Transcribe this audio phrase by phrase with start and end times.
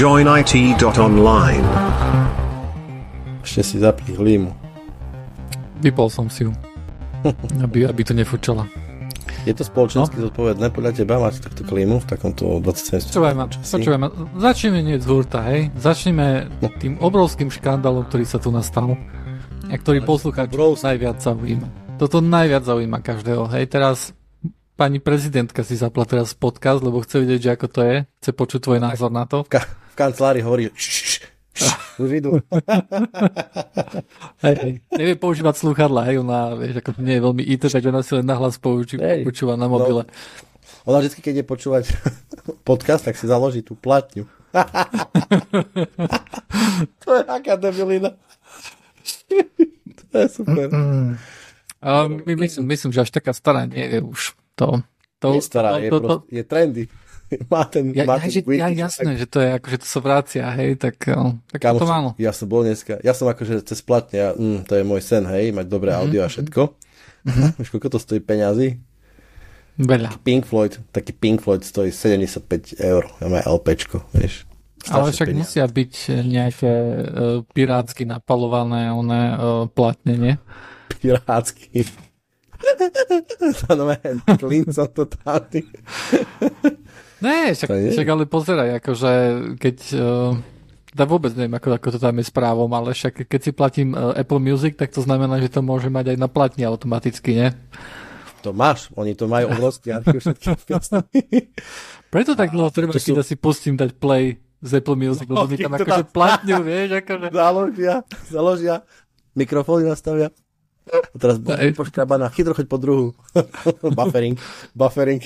[0.00, 1.66] joinit.online.
[3.44, 4.48] Ešte si zapni hlímu.
[5.84, 6.56] Vypol som si ju.
[7.68, 8.64] aby, aby to nefúčala.
[9.44, 10.32] Je to spoločensky no?
[10.32, 14.08] zodpovedné podľa teba mať takto klímu v takomto 27 Počúvaj ma, počúvaj ma.
[14.40, 15.68] Začneme nie z hurta, hej.
[15.76, 16.72] Začneme no.
[16.80, 18.96] tým obrovským škandálom, ktorý sa tu nastal.
[19.68, 20.48] A ktorý poslucháč
[20.80, 22.00] najviac zaujíma.
[22.00, 23.68] Toto najviac zaujíma každého, hej.
[23.68, 24.16] Teraz
[24.80, 27.96] pani prezidentka si zapla teraz podcast, lebo chce vidieť, že ako to je.
[28.24, 29.44] Chce počuť tvoj názor na to.
[29.44, 30.70] Ka- v kancelárii hovorí,
[32.00, 32.40] už idú.
[34.44, 34.72] hej, hej.
[34.96, 38.24] Nevie používať slúchadla, hej, ona, vieš, ako nie je veľmi IT, takže ona si len
[38.24, 39.28] nahlas poučí, hej.
[39.28, 40.08] počúva na mobile.
[40.08, 40.12] No,
[40.88, 41.84] ona vždy, keď je počúvať
[42.68, 44.24] podcast, tak si založí tú platňu.
[47.04, 48.16] to je aká debilina.
[50.10, 50.66] to je super.
[51.80, 54.82] Ale my, myslím, myslím, že až taká stará nie je už to.
[55.22, 56.84] to to, to, je, to, prost, je trendy.
[57.52, 59.20] má ten, ja, má ten ja, ja, jasné, tak...
[59.22, 62.08] že to je akože to sa vrácia, hej, tak, no, tak Kamoč, to málo.
[62.18, 65.22] Ja som bol dneska, ja som akože cez platne, ja, mm, to je môj sen,
[65.30, 66.02] hej, mať dobré mm-hmm.
[66.06, 66.62] audio a všetko.
[67.20, 67.60] Mm-hmm.
[67.60, 68.80] Víš, koľko to stojí peňazí?
[69.76, 70.08] Veľa.
[70.08, 74.48] Taký Pink Floyd, taký Pink Floyd stojí 75 eur, ja mám LPčko, vieš.
[74.88, 75.40] Ale však peniaz.
[75.44, 75.92] musia byť
[76.24, 76.96] nejaké uh,
[77.52, 80.34] pirátsky napalované one uh, platne, nie?
[81.04, 81.84] Pirátsky.
[83.68, 83.92] to no,
[84.40, 85.68] klincom totálny.
[87.20, 89.12] Ne, však, však ale pozeraj, akože
[89.60, 89.76] keď...
[89.96, 90.32] Uh,
[90.90, 93.94] teda vôbec neviem, ako, ako to tam je s právom, ale však keď si platím
[93.94, 97.48] uh, Apple Music, tak to znamená, že to môže mať aj na platni automaticky, nie?
[98.42, 99.94] To máš, oni to majú obrovský
[102.12, 103.22] Preto tak dlho treba, keď sú...
[103.22, 106.10] si pustím dať play z Apple Music, lebo mi tam akože tam...
[106.10, 107.26] platňu, vieš, akože...
[107.30, 107.94] Založia,
[108.26, 108.74] založia,
[109.36, 110.34] mikrofóny nastavia.
[110.90, 111.38] A teraz
[111.76, 113.06] poškrabaná, chytro choď po druhu.
[113.98, 114.34] buffering,
[114.74, 115.22] buffering.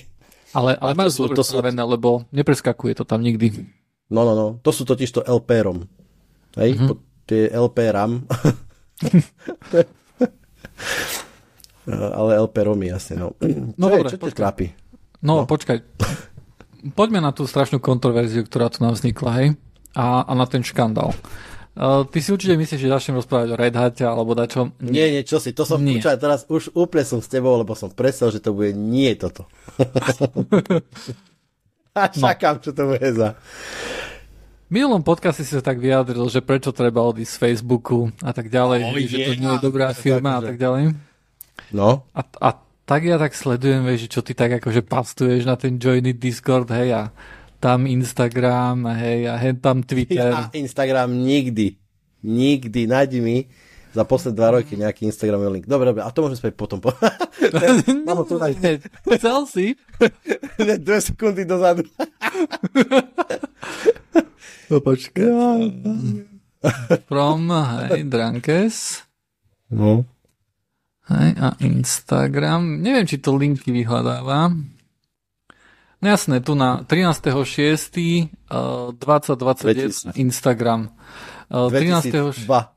[0.54, 3.66] Ale, ale máš to, to spravené, lebo nepreskakuje to tam nikdy.
[4.08, 4.62] No, no, no.
[4.62, 5.82] To sú totiž to LP-ROM.
[6.54, 6.78] Hej?
[6.78, 6.88] Mm-hmm.
[6.88, 6.94] Po,
[7.26, 8.22] tie LP-RAM.
[12.20, 13.34] ale LP-ROMy, jasne, no.
[13.74, 14.70] No čo dobre, čo ťa trápi?
[15.24, 15.80] No, no, počkaj.
[16.92, 19.48] Poďme na tú strašnú kontroverziu, ktorá tu nám vznikla, hej?
[19.96, 21.16] A, a na ten škandál.
[21.74, 24.70] Uh, ty si určite myslíš, že začnem rozprávať o Red Hate alebo dačo?
[24.78, 25.98] Nie, nie, čo si, to som, nie.
[25.98, 29.50] Teraz už úplne som s tebou, lebo som predstavil, že to bude nie toto.
[31.98, 32.14] a no.
[32.14, 32.62] čakám, no.
[32.62, 33.34] čo to bude za.
[34.64, 38.54] V minulom podcaste si sa tak vyjadril, že prečo treba odísť z Facebooku a tak
[38.54, 39.28] ďalej, oh, že yeah.
[39.28, 40.94] to nie je dobrá firma a tak ďalej.
[41.74, 42.06] No.
[42.14, 42.48] A, a
[42.86, 46.94] tak ja tak sledujem, vieš, čo ty tak akože pastuješ na ten Joiny Discord, hej,
[46.94, 47.02] a
[47.64, 50.36] tam Instagram, hej, a hen tam Twitter.
[50.36, 51.80] Ja Instagram nikdy,
[52.20, 53.48] nikdy, nájdi mi
[53.96, 55.64] za posledné dva roky nejaký Instagramový link.
[55.64, 56.84] Dobre, dobre, a to môžeme späť potom.
[56.84, 56.92] Po...
[58.04, 58.36] no, tu
[59.16, 59.66] Chcel si?
[60.84, 61.88] Dve sekundy dozadu.
[64.68, 65.60] no počkaj.
[67.08, 67.48] From,
[67.88, 69.08] hej, Drankes.
[69.72, 70.04] No.
[71.08, 72.84] Hej, a Instagram.
[72.84, 74.52] Neviem, či to linky vyhľadáva.
[76.04, 78.28] No jasné, tu na 13.6.
[78.52, 80.92] Uh, 2021 Instagram.
[81.48, 82.44] Uh, 13.
[82.44, 82.76] 2002.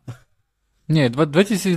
[0.87, 1.75] Nie, 2023.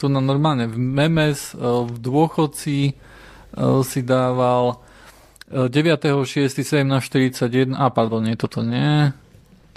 [0.00, 4.80] Tu na normálne v Memes, uh, v dôchodci uh, si dával
[5.52, 7.76] uh, 9.6.1741.
[7.76, 9.12] A pardon, nie, toto nie.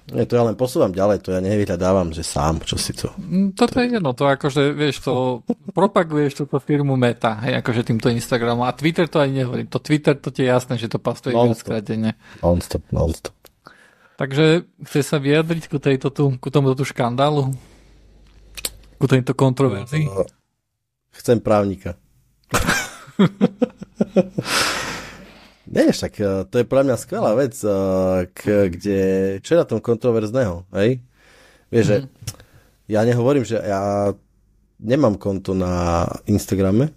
[0.06, 3.10] Nie, to ja len posúvam ďalej, to ja nevyhľadávam, že sám, čo si to...
[3.18, 5.42] Mm, toto je jedno, to akože, vieš, to
[5.74, 8.70] propaguješ túto firmu Meta, hej, akože týmto Instagramom.
[8.70, 9.66] A Twitter to aj nehovorí.
[9.66, 12.14] To Twitter, to ti je jasné, že to pastuje viackrát denne.
[12.46, 13.34] Non-stop, non-stop.
[14.16, 17.50] Takže chce sa vyjadriť ku, tejto tu, ku tomuto tu škandálu?
[19.02, 20.06] Ku tejto kontroverzii?
[21.18, 21.98] Chcem právnika.
[25.76, 27.70] Nie, však e, to je pre mňa skvelá vec, e,
[28.32, 29.00] k, kde,
[29.44, 31.04] čo je na tom kontroverzného, hej?
[31.68, 31.90] Vieš, mm.
[31.92, 32.08] že mhm.
[32.88, 34.16] ja nehovorím, že ja
[34.80, 36.92] nemám konto na Instagrame,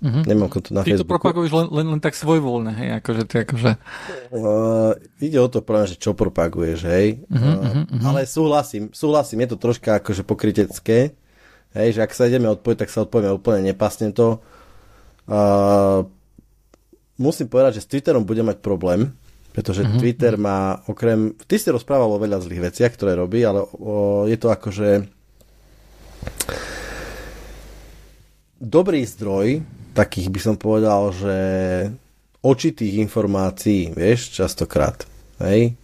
[0.00, 0.24] mm-hmm.
[0.24, 1.08] nemám konto na Ty Facebooku.
[1.08, 3.70] to propaguješ len, len, len tak svojvoľne, hej, akože ty akože...
[4.32, 8.04] Uh, ide o to práve, že čo propaguješ, hej, mm-hmm, uh, mm-hmm.
[8.08, 11.12] ale súhlasím, súhlasím, je to troška akože pokrytecké,
[11.76, 14.40] hej, že ak sa ideme odpojiť, tak sa odpojíme úplne nepasne to.
[15.30, 16.08] Uh,
[17.20, 19.12] musím povedať, že s Twitterom bude mať problém,
[19.52, 20.00] pretože mm-hmm.
[20.00, 21.36] Twitter má okrem...
[21.44, 25.04] Ty si rozprával o veľa zlých veciach, ktoré robí, ale o, je to akože
[28.56, 29.60] dobrý zdroj
[29.92, 31.36] takých by som povedal, že
[32.40, 35.04] očitých informácií, vieš, častokrát.
[35.42, 35.76] Hej?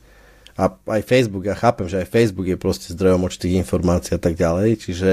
[0.56, 4.41] A aj Facebook, ja chápem, že aj Facebook je proste zdrojom očitých informácií a tak
[4.41, 5.11] ďalej, čiže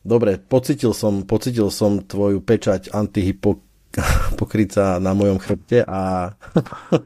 [0.00, 3.60] dobre, pocitil som, pocitil som tvoju pečať antihypo
[4.40, 6.32] pokryť sa na mojom chrbte a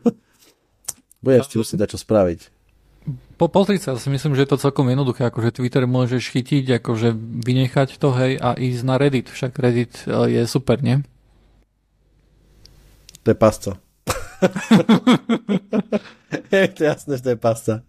[1.24, 2.40] budem si musieť dať čo spraviť.
[3.40, 7.16] po, pozri sa, si myslím, že je to celkom jednoduché, akože Twitter môžeš chytiť, akože
[7.44, 11.00] vynechať to, hej, a ísť na Reddit, však Reddit e, je super, nie?
[13.24, 13.80] To je pasca.
[16.52, 17.80] je to jasné, že to je pasca.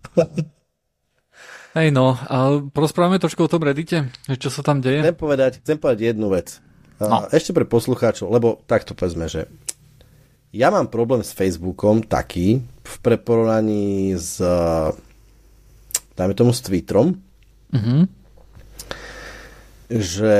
[1.75, 4.07] Hej no, a porozprávame trošku o tom Reddite,
[4.39, 5.03] čo sa tam deje?
[5.03, 6.63] Chcem povedať, chcem povedať jednu vec.
[6.99, 7.27] No.
[7.27, 9.51] Ešte pre poslucháčov, lebo takto povedzme, že
[10.55, 14.39] ja mám problém s Facebookom taký, v preporovnaní s
[16.15, 17.19] dajme tomu s Twitterom,
[17.75, 18.01] mm-hmm.
[19.91, 20.35] že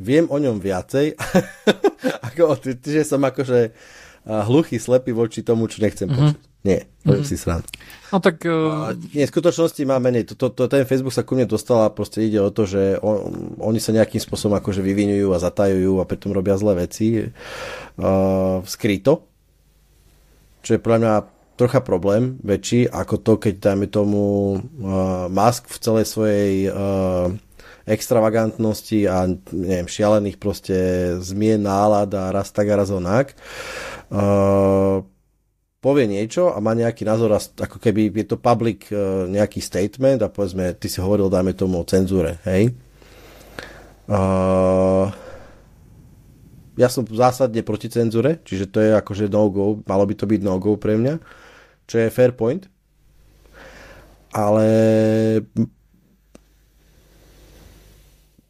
[0.00, 1.12] viem o ňom viacej,
[2.32, 3.76] ako o Twitter, že som akože
[4.24, 6.32] hluchý, slepý voči tomu, čo nechcem mm-hmm.
[6.32, 6.42] počuť.
[6.64, 7.28] Nie, mm-hmm.
[7.28, 7.60] si srán.
[8.08, 8.40] No tak...
[8.48, 8.96] Uh...
[9.12, 10.32] Nie, v skutočnosti má menej.
[10.32, 13.52] To, to, ten Facebook sa ku mne dostal a proste ide o to, že on,
[13.60, 19.28] oni sa nejakým spôsobom akože vyvinujú a zatajujú a pritom robia zlé veci uh, skryto.
[20.64, 21.14] Čo je podľa mňa
[21.60, 27.28] trocha problém väčší ako to, keď dajme tomu uh, Musk v celej svojej uh,
[27.84, 30.76] extravagantnosti a neviem, šialených proste
[31.20, 33.36] zmien nálad a raz tak a raz onak
[34.08, 35.04] uh,
[35.84, 40.32] povie niečo a má nejaký názor ako keby je to public uh, nejaký statement a
[40.32, 42.72] povedzme, ty si hovoril, dajme tomu o cenzúre, hej?
[44.08, 45.12] Uh,
[46.80, 50.80] ja som zásadne proti cenzúre, čiže to je akože no-go, malo by to byť no-go
[50.80, 51.20] pre mňa,
[51.84, 52.64] čo je fair point.
[54.32, 54.66] Ale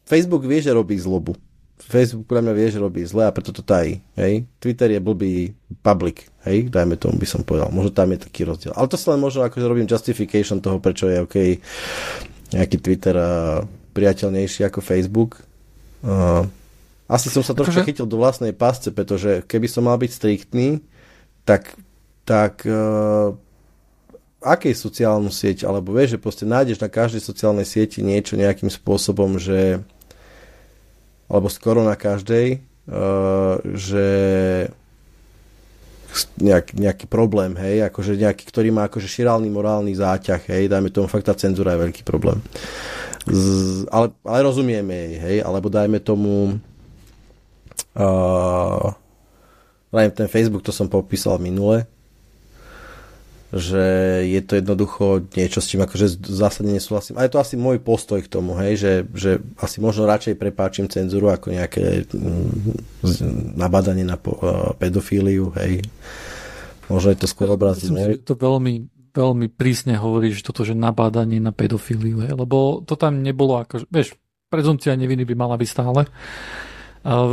[0.07, 1.37] Facebook vie, že robí zlobu.
[1.85, 4.01] Facebook podľa mňa vie, že robí zle a preto to tají.
[4.17, 4.49] Hej?
[4.57, 5.53] Twitter je blbý
[5.85, 6.65] public, hej?
[6.73, 7.69] dajme tomu by som povedal.
[7.69, 8.73] Možno tam je taký rozdiel.
[8.73, 11.37] Ale to sa len možno akože robím justification toho, prečo je OK
[12.57, 13.61] nejaký Twitter uh,
[13.93, 15.45] priateľnejší ako Facebook.
[16.01, 16.49] Uh,
[17.05, 17.85] asi som sa trošku akože...
[17.85, 20.81] chytil do vlastnej pásce, pretože keby som mal byť striktný,
[21.45, 21.77] tak,
[22.25, 23.37] tak uh,
[24.41, 29.37] akej sociálnu sieť, alebo vieš, že proste nájdeš na každej sociálnej sieti niečo nejakým spôsobom,
[29.37, 29.85] že
[31.25, 34.07] alebo skoro na každej, uh, že
[36.39, 41.11] nejak, nejaký problém, hej, akože nejaký, ktorý má akože širálny morálny záťah, hej, dajme tomu
[41.11, 42.39] fakt tá cenzúra je veľký problém.
[43.27, 46.61] Z, ale, ale rozumieme jej, hej, alebo dajme tomu
[47.97, 48.87] uh,
[49.91, 51.87] ten Facebook, to som popísal minule,
[53.55, 53.83] že
[54.27, 57.15] je to jednoducho niečo, s čím akože zásadne nesúhlasím.
[57.15, 60.91] A je to asi môj postoj k tomu, hej, že, že asi možno radšej prepáčim
[60.91, 65.87] cenzúru ako nejaké mm, nabadanie na uh, pedofíliu, hej.
[66.91, 67.79] Možno je to skôr obraz.
[68.27, 73.63] To veľmi, veľmi prísne hovoríš toto, že nabádanie na pedofíliu, hej, lebo to tam nebolo
[73.63, 74.19] ako, vieš,
[74.51, 76.03] prezumcia neviny by mala byť stále,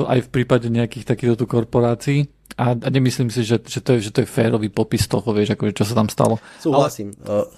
[0.06, 4.10] aj v prípade nejakých takýchto korporácií a, a nemyslím si, že, že, to je, že
[4.12, 6.36] to je férový popis toho, vieš, akože čo sa tam stalo.
[6.60, 7.16] Súhlasím.
[7.24, 7.48] Ale, uh,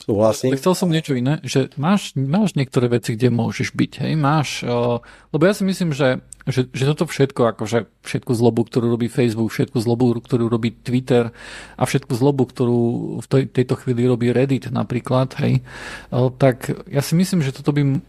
[0.00, 0.56] súhlasím.
[0.56, 5.00] Chcel som niečo iné, že máš, máš niektoré veci, kde môžeš byť, hej, máš, uh,
[5.32, 9.52] lebo ja si myslím, že, že, že toto všetko, akože všetku zlobu, ktorú robí Facebook,
[9.52, 11.32] všetku zlobu, ktorú robí Twitter
[11.76, 12.80] a všetku zlobu, ktorú
[13.20, 15.64] v tej, tejto chvíli robí Reddit napríklad, hej,
[16.12, 18.00] uh, tak ja si myslím, že toto by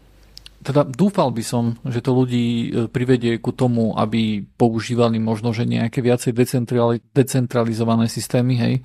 [0.60, 5.64] teda dúfal by som, že to ľudí e, privedie ku tomu, aby používali možno, že
[5.64, 6.36] nejaké viacej
[7.16, 8.82] decentralizované systémy, hej, e,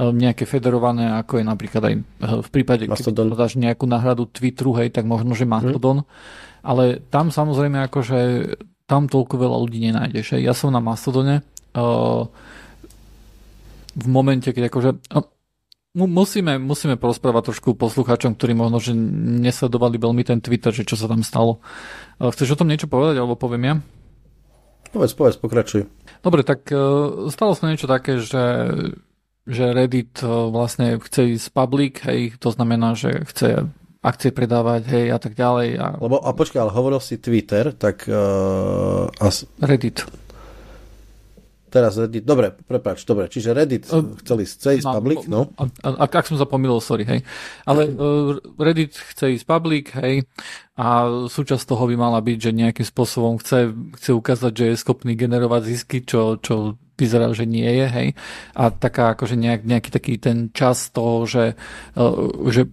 [0.00, 2.00] nejaké federované, ako je napríklad aj e,
[2.40, 6.64] v prípade, keď dáš nejakú náhradu Twitteru, hej, tak možno, že Mastodon, hmm.
[6.64, 8.18] ale tam samozrejme akože
[8.88, 10.34] tam toľko veľa ľudí nenájdeš.
[10.34, 10.50] Hej.
[10.50, 11.46] Ja som na Mastodone
[11.78, 12.26] uh,
[13.94, 14.90] v momente, keď akože
[15.90, 18.94] Musíme, musíme porozprávať trošku poslucháčom, ktorí možno, že
[19.42, 21.58] nesledovali veľmi ten Twitter, že čo sa tam stalo.
[22.22, 23.74] Chceš o tom niečo povedať, alebo poviem ja?
[24.94, 25.90] Povedz, povedz, pokračuj.
[26.22, 28.70] Dobre, tak uh, stalo sa niečo také, že,
[29.50, 33.66] že Reddit uh, vlastne chce ísť public, hej, to znamená, že chce
[33.98, 35.68] akcie predávať, hej, a tak ďalej.
[35.74, 35.86] A...
[35.98, 38.06] Lebo, a počkaj, ale hovoril si Twitter, tak...
[38.06, 39.42] Uh, as...
[39.58, 40.06] Reddit.
[41.70, 45.54] Teraz Reddit, dobre, prepáč, dobre, čiže Reddit uh, chceli chce ísť no, public, no.
[45.54, 47.20] A, a, ak som zapomínal, sorry, hej.
[47.62, 50.26] Ale uh, Reddit chce ísť public, hej,
[50.74, 53.70] a súčasť toho by mala byť, že nejakým spôsobom chce,
[54.02, 58.08] chce ukázať, že je schopný generovať zisky, čo, čo vyzerá, že nie je, hej.
[58.58, 61.54] A taká akože nejak, nejaký taký ten čas toho, že,
[61.94, 62.66] uh, že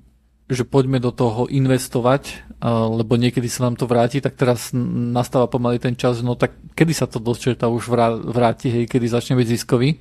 [0.47, 5.77] že poďme do toho investovať, lebo niekedy sa nám to vráti, tak teraz nastáva pomaly
[5.77, 7.83] ten čas, no tak kedy sa to dosť už
[8.31, 9.99] vráti, hej, kedy začne byť ziskový.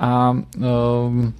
[0.00, 1.32] A um,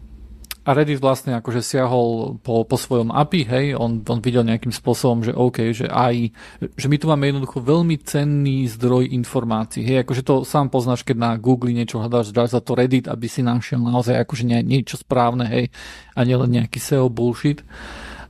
[0.66, 5.22] a Reddit vlastne akože siahol po, po svojom API, hej, on, on videl nejakým spôsobom,
[5.22, 6.34] že OK, že aj,
[6.74, 11.16] že my tu máme jednoducho veľmi cenný zdroj informácií, hej, akože to sám poznáš, keď
[11.22, 14.98] na Google niečo hľadáš, dáš za to Reddit, aby si našiel naozaj akože nie, niečo
[14.98, 15.70] správne, hej,
[16.18, 17.62] a nielen nejaký SEO bullshit.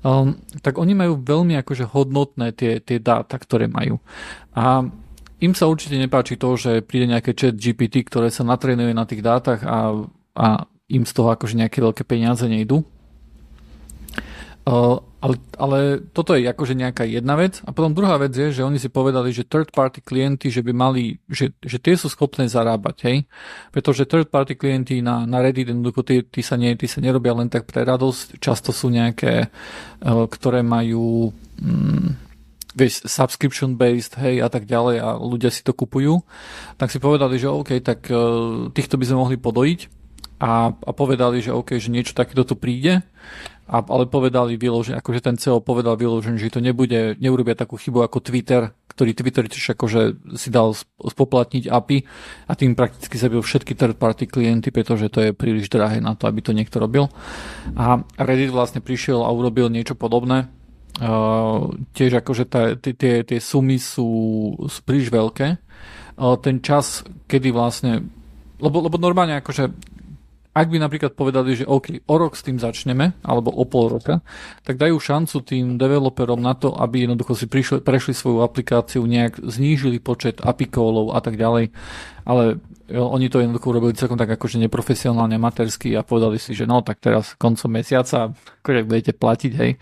[0.07, 3.99] Um, tak oni majú veľmi akože hodnotné tie, tie dáta, ktoré majú.
[4.55, 4.87] A
[5.43, 9.27] im sa určite nepáči to, že príde nejaké chat GPT, ktoré sa natrénuje na tých
[9.27, 10.07] dátach a,
[10.39, 10.47] a
[10.87, 12.87] im z toho akože nejaké veľké peniaze nejdú.
[14.66, 15.78] Ale, ale
[16.11, 17.62] toto je akože nejaká jedna vec.
[17.62, 20.75] A potom druhá vec je, že oni si povedali, že third party klienty, že by
[20.75, 23.16] mali, že, že tie sú schopné zarábať, hej?
[23.70, 27.30] Pretože third party klienty na, na Reddit jednoducho tí, tí, sa nie, tí sa nerobia
[27.38, 28.42] len tak pre radosť.
[28.42, 31.30] Často sú nejaké, uh, ktoré majú
[31.62, 32.18] um,
[32.75, 36.26] vieš, subscription based, hej, a tak ďalej a ľudia si to kupujú.
[36.75, 39.80] Tak si povedali, že OK, tak uh, týchto by sme mohli podojiť
[40.42, 43.00] a, a povedali, že OK, že niečo takéto tu príde,
[43.66, 48.06] a, ale povedali vyložené, akože ten CEO povedal vyložené, že to nebude, neurobia takú chybu
[48.06, 50.00] ako Twitter, ktorý Twitter tiež akože
[50.38, 50.70] si dal
[51.02, 51.99] spoplatniť API
[52.46, 56.30] a tým prakticky zabil všetky third party klienty, pretože to je príliš drahé na to,
[56.30, 57.11] aby to niekto robil.
[57.75, 60.46] A Reddit vlastne prišiel a urobil niečo podobné.
[60.96, 62.49] Uh, tiež akože
[62.80, 64.08] tie, sumy sú,
[64.64, 65.61] sú príliš veľké.
[66.16, 68.08] Uh, ten čas, kedy vlastne
[68.56, 69.68] lebo, lebo normálne akože
[70.57, 74.25] ak by napríklad povedali, že OK, o rok s tým začneme, alebo o pol roka,
[74.65, 79.45] tak dajú šancu tým developerom na to, aby jednoducho si prišli, prešli svoju aplikáciu, nejak
[79.45, 81.77] znížili počet API callov a tak ďalej.
[82.25, 82.57] Ale
[82.89, 86.81] jo, oni to jednoducho urobili celkom tak akože neprofesionálne, matersky a povedali si, že no
[86.81, 88.33] tak teraz koncom mesiaca
[88.65, 89.77] akože budete platiť, hej.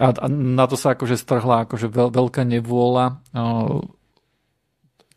[0.00, 3.20] A, a na to sa akože strhla akože veľ, veľká nevôľa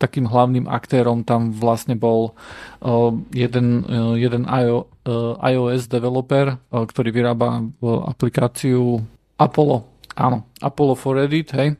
[0.01, 2.33] takým hlavným aktérom tam vlastne bol
[2.81, 4.89] uh, jeden, uh, jeden IO,
[5.37, 7.61] iOS developer, uh, ktorý vyrába
[8.09, 9.05] aplikáciu
[9.37, 9.85] Apollo.
[10.17, 11.77] Áno, Apollo for Edit, hej.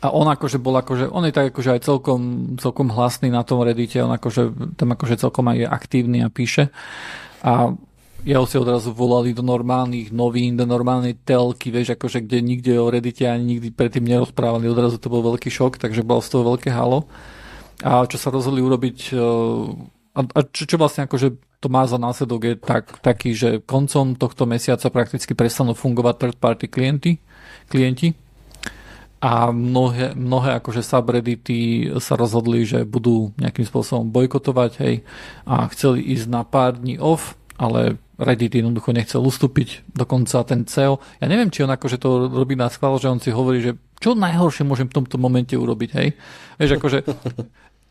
[0.00, 2.20] A on akože bol akože, on je tak akože aj celkom,
[2.56, 6.72] celkom hlasný na tom Reddite, on akože, tam akože celkom aj je aktívny a píše.
[7.44, 7.76] A
[8.24, 12.88] jeho si odrazu volali do normálnych novín, do normálnej telky, vieš, akože kde nikde o
[12.88, 16.72] Reddite ani nikdy predtým nerozprávali, odrazu to bol veľký šok, takže bolo z toho veľké
[16.72, 17.04] halo.
[17.84, 19.20] A čo sa rozhodli urobiť, e,
[20.16, 24.48] a čo, čo vlastne akože to má za následok je tak, taký, že koncom tohto
[24.48, 27.10] mesiaca prakticky prestanú fungovať third party klienty,
[27.68, 28.16] klienti.
[29.24, 35.00] A mnohé, mnohé akože subreddity sa rozhodli, že budú nejakým spôsobom bojkotovať, hej,
[35.48, 41.02] a chceli ísť na pár dní off, ale Reddit jednoducho nechcel ustúpiť, dokonca ten CEO.
[41.18, 44.14] Ja neviem, či on akože to robí na schvál, že on si hovorí, že čo
[44.14, 46.14] najhoršie môžem v tomto momente urobiť, hej?
[46.62, 46.98] Vieš, akože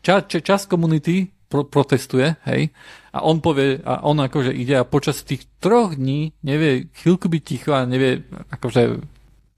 [0.04, 2.72] ča, ča, čas komunity pro, protestuje, hej?
[3.12, 7.42] A on povie, a on akože ide a počas tých troch dní nevie chvíľku byť
[7.44, 9.04] ticho a nevie akože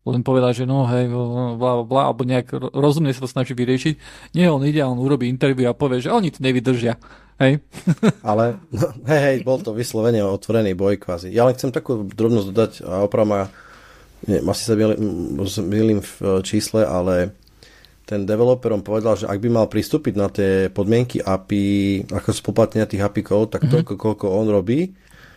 [0.06, 1.10] len povedať, že no hej,
[1.58, 3.94] bla, bla, alebo nejak rozumne sa to snaží vyriešiť.
[4.38, 6.94] Nie, on ide a on urobí interviu a povie, že oni to nevydržia.
[7.36, 7.60] Hej.
[8.30, 8.56] Ale,
[9.04, 11.28] hej, hej, bol to vyslovene otvorený boj kvázi.
[11.28, 13.42] Ja len chcem takú drobnosť dodať a opravom ma,
[14.24, 14.74] asi sa
[15.60, 17.36] milím v čísle, ale
[18.06, 23.02] ten developerom povedal, že ak by mal pristúpiť na tie podmienky API, ako spoplatnenia tých
[23.02, 23.82] API kód, tak mm-hmm.
[23.82, 24.94] toľko, koľko on robí,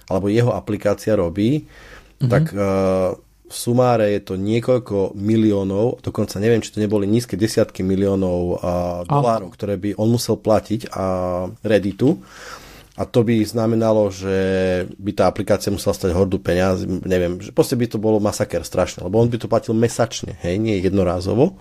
[0.07, 2.29] alebo jeho aplikácia robí, mm-hmm.
[2.29, 3.17] tak uh,
[3.49, 8.57] v sumáre je to niekoľko miliónov, dokonca neviem, či to neboli nízke desiatky miliónov uh,
[9.09, 11.05] dolárov, ktoré by on musel platiť a
[11.65, 12.21] Redditu.
[12.99, 14.35] A to by znamenalo, že
[14.99, 19.07] by tá aplikácia musela stať hordu peniaz, neviem, že proste by to bolo masaker strašne,
[19.07, 21.55] lebo on by to platil mesačne, hej, nie jednorázovo,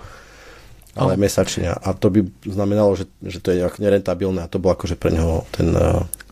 [0.99, 1.21] ale oh.
[1.21, 1.73] mesačne.
[1.73, 5.47] A to by znamenalo, že, že to je nerentabilné a to bolo akože pre neho
[5.55, 5.73] ten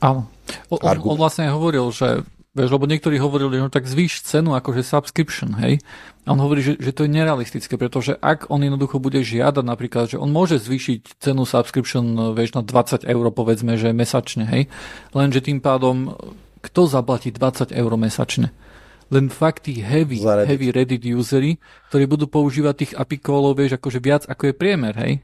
[0.03, 0.29] Áno.
[0.71, 2.23] On, on vlastne hovoril, že
[2.57, 5.77] Vieš, lebo niektorí hovorili, že no tak zvýš cenu akože subscription, hej.
[6.25, 10.17] A on hovorí, že, že to je nerealistické, pretože ak on jednoducho bude žiadať napríklad,
[10.17, 14.73] že on môže zvýšiť cenu subscription, vieš, na 20 eur, povedzme, že mesačne, hej.
[15.13, 16.17] Lenže tým pádom,
[16.65, 18.49] kto zaplatí 20 eur mesačne?
[19.13, 21.61] Len fakt tí heavy, heavy Reddit usery,
[21.93, 25.21] ktorí budú používať tých API callov, vieš, akože viac ako je priemer, hej.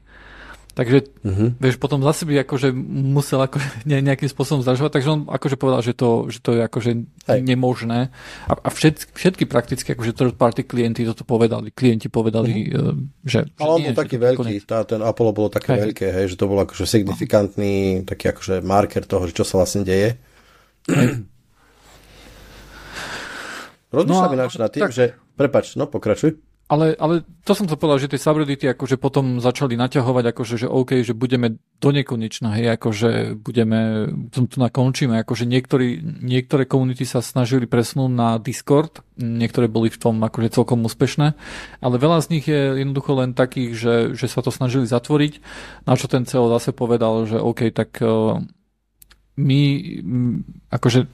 [0.73, 1.53] Takže, uh-huh.
[1.61, 2.73] vieš, potom zase by akože
[3.13, 6.61] musel ako ne, nejakým spôsobom zražovať, takže on akože povedal, že to, že to je
[6.65, 6.91] akože
[7.29, 7.39] Hej.
[7.45, 8.09] nemožné.
[8.49, 12.97] A, a všetky, všetky prakticky akože third party klienti toto povedali, klienti povedali, uh-huh.
[13.21, 13.45] že...
[13.61, 15.81] Ale on bol taký veľký, tá, ten Apollo bolo také hej.
[15.89, 19.85] veľké, hej, že to bol akože signifikantný taký akože marker toho, že čo sa vlastne
[19.85, 20.17] deje.
[23.93, 24.93] Rozmýšľam no, ináč nad tým, tak...
[24.93, 25.13] že...
[25.33, 26.52] Prepač, no pokračuj.
[26.73, 30.67] Ale, ale to som to povedal, že tie subreddity akože potom začali naťahovať, akože, že
[30.71, 37.05] OK, že budeme do nekonečna, hej, akože budeme, tu, tu nakončíme, akože niektorí, niektoré komunity
[37.05, 41.37] sa snažili presunúť na Discord, niektoré boli v tom akože celkom úspešné,
[41.77, 45.45] ale veľa z nich je jednoducho len takých, že, že sa to snažili zatvoriť,
[45.85, 48.41] na čo ten CEO zase povedal, že OK, tak uh,
[49.37, 49.61] my
[50.73, 51.05] akože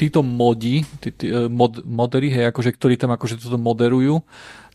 [0.00, 4.24] títo modi, tí, tí, e, mod, modery, hej, akože, ktorí tam akože toto moderujú,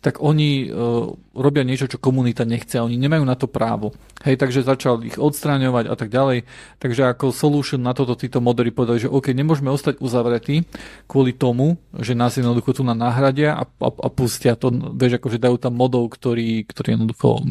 [0.06, 3.98] tak oni uh, robia niečo, čo komunita nechce a oni nemajú na to právo.
[4.22, 6.46] Hej, takže začal ich odstráňovať a tak ďalej.
[6.78, 10.70] Takže ako solution na toto títo modery povedali, že OK, nemôžeme ostať uzavretí
[11.10, 15.42] kvôli tomu, že nás jednoducho tu na náhradia a, a, a pustia to, vieš, akože
[15.42, 17.42] dajú tam modov, ktorí, ktorí jednoducho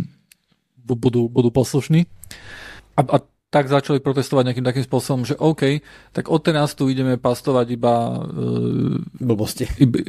[0.86, 2.06] budú, budú poslušní.
[2.94, 3.16] A, a
[3.54, 5.78] tak začali protestovať nejakým takým spôsobom, že OK,
[6.10, 9.70] tak odteraz tu ideme pastovať iba uh, blbosti.
[9.78, 10.02] Iba,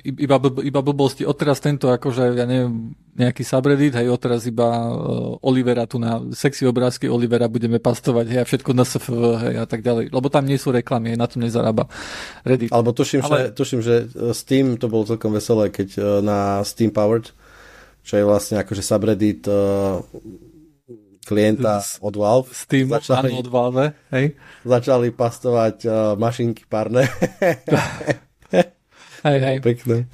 [0.00, 1.28] iba, iba blbosti.
[1.28, 6.64] Odteraz tento akože, ja neviem, nejaký subreddit, hej, odteraz iba uh, Olivera tu na sexy
[6.64, 9.12] obrázky Olivera budeme pastovať, hej, a všetko na SFV,
[9.44, 10.08] hej, a tak ďalej.
[10.16, 11.92] Lebo tam nie sú reklamy, hej, na to nezarába
[12.48, 12.72] Reddit.
[12.72, 13.28] Alebo tuším, Ale...
[13.28, 17.28] že, tuším, že Steam to bolo celkom veselé, keď na Steam Powered,
[18.06, 20.00] čo je vlastne akože subreddit uh,
[21.26, 22.54] klienta od Valve.
[22.54, 24.38] S tým začali, od Valve, hej?
[24.62, 27.10] Začali pastovať uh, mašinky párne.
[29.26, 29.56] hej, hej.
[29.58, 30.06] Pekné.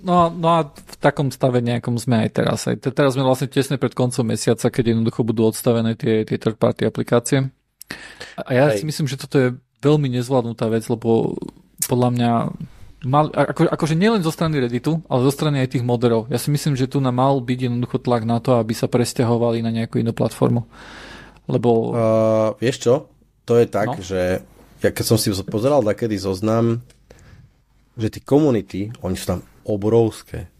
[0.00, 2.64] No, no a v takom stave nejakom sme aj teraz.
[2.64, 6.56] Aj teraz sme vlastne tesne pred koncom mesiaca, keď jednoducho budú odstavené tie, tie third
[6.56, 7.52] party aplikácie.
[8.40, 8.80] A ja hej.
[8.80, 9.48] si myslím, že toto je
[9.84, 11.36] veľmi nezvládnutá vec, lebo
[11.84, 12.30] podľa mňa
[13.04, 16.30] mal, ako, akože nielen zo strany Redditu, ale zo strany aj tých moderov.
[16.32, 19.60] Ja si myslím, že tu nám mal byť jednoducho tlak na to, aby sa presťahovali
[19.60, 20.64] na nejakú inú platformu.
[21.46, 21.92] Lebo...
[21.92, 22.94] Uh, vieš čo?
[23.46, 24.02] To je tak, no?
[24.02, 24.42] že
[24.82, 26.82] ja keď som si pozeral takedy zoznam,
[27.96, 30.52] že tí komunity, oni sú tam obrovské.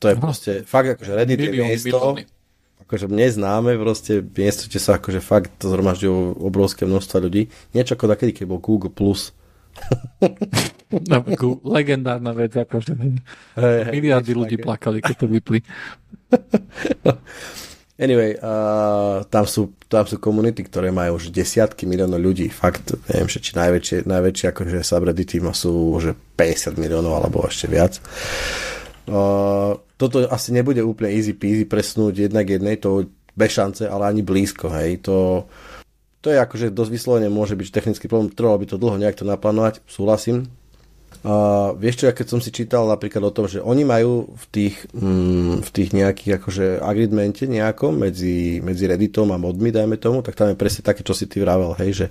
[0.00, 0.22] To je Aha.
[0.22, 2.22] proste, fakt akože Reddit milión, je miesto, milióny.
[2.88, 7.52] akože mne známe, proste miesto, kde sa akože fakt to zhromažďujú obrovské množstva ľudí.
[7.76, 8.88] Niečo ako takedy, keď bol Google+.
[8.88, 9.36] Plus
[11.64, 12.92] legendárna vec, akože
[13.56, 14.64] hey, miliardy ľudí také.
[14.66, 15.60] plakali, keď to vypli.
[18.00, 22.48] Anyway, uh, tam, sú, tam sú komunity, ktoré majú už desiatky miliónov ľudí.
[22.48, 28.00] Fakt, neviem, že či najväčšie, najväčšie akože subreddity sú že 50 miliónov alebo ešte viac.
[29.04, 33.04] Uh, toto asi nebude úplne easy peasy presnúť jednak jednej, to
[33.36, 35.04] bez šance, ale ani blízko, hej.
[35.04, 35.44] To,
[36.20, 39.24] to je akože dosť vyslovene môže byť technický problém, trvalo by to dlho nejak to
[39.24, 40.52] naplánovať, súhlasím.
[41.20, 44.44] A vieš čo, ja keď som si čítal napríklad o tom, že oni majú v
[44.48, 50.24] tých, mm, v tých nejakých akože agreemente nejako medzi, medzi Redditom a modmi, dajme tomu,
[50.24, 52.06] tak tam je presne také, čo si ty vravel, hej, že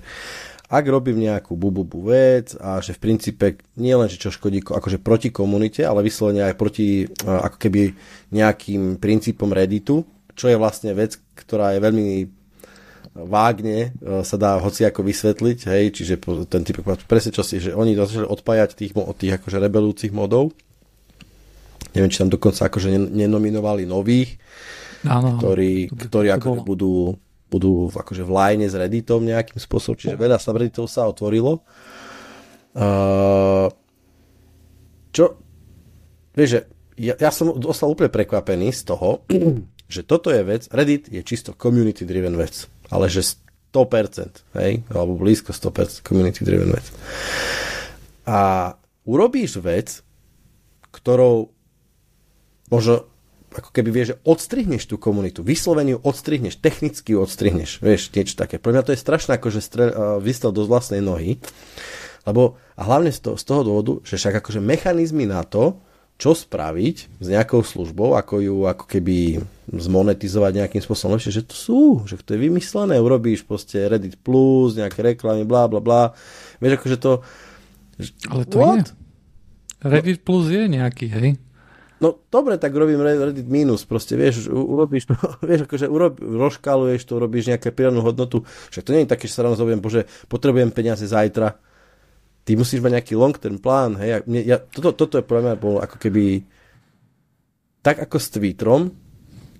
[0.70, 5.02] ak robím nejakú bububu vec a že v princípe nie len, že čo škodí akože
[5.02, 7.90] proti komunite, ale vyslovene aj proti ako keby
[8.30, 10.06] nejakým princípom Redditu,
[10.38, 12.06] čo je vlastne vec, ktorá je veľmi
[13.14, 16.14] vágne e, sa dá hoci ako vysvetliť, hej, čiže
[16.46, 16.78] ten typ
[17.10, 20.54] presne čo si, že oni začali odpájať tých, od tých akože rebelúcich modov.
[21.90, 24.38] Neviem, či tam dokonca akože nenominovali nových,
[25.02, 27.18] Áno, ktorí, ktorí akože budú,
[27.50, 31.66] budú akože v line s Redditom nejakým spôsobom, čiže veľa subredditov sa otvorilo.
[32.70, 33.66] Uh,
[35.10, 35.34] čo,
[36.30, 36.60] vieš, že
[37.00, 39.26] ja, ja som dostal úplne prekvapený z toho,
[39.94, 43.22] že toto je vec, Reddit je čisto community driven vec ale že
[43.70, 46.86] 100%, hej, alebo blízko 100% community driven vec.
[48.26, 48.74] A
[49.06, 50.02] urobíš vec,
[50.90, 51.54] ktorou
[52.70, 53.06] možno
[53.50, 58.62] ako keby vieš, že odstrihneš tú komunitu, vyslovene ju odstrihneš, technicky odstrihneš, vieš, niečo také.
[58.62, 61.42] Pre mňa to je strašné, ako že strel, uh, vystel do vlastnej nohy,
[62.22, 65.82] lebo a hlavne z, to, z toho dôvodu, že však akože mechanizmy na to,
[66.20, 69.40] čo spraviť s nejakou službou, ako ju ako keby
[69.72, 74.76] zmonetizovať nejakým spôsobom lepšie, že to sú, že to je vymyslené, urobíš proste Reddit Plus,
[74.76, 76.02] nejaké reklamy, bla bla bla.
[76.60, 77.12] Vieš, akože to...
[78.28, 78.76] Ale to what?
[78.76, 79.00] je.
[79.80, 81.28] Reddit no, Plus je nejaký, hej?
[82.04, 85.16] No dobre, tak robím Reddit minus, proste vieš, urobíš to,
[85.48, 89.40] vieš, akože urob, rozškaluješ to, urobíš nejakú pridanú hodnotu, však to nie je také, že
[89.40, 91.56] sa ráno zoviem, bože, potrebujem peniaze zajtra,
[92.50, 95.54] ty musíš mať nejaký long term plán, hej, ja, ja, toto, toto je pre mňa
[95.54, 96.42] bolo ako keby
[97.78, 98.90] tak ako s Twitterom,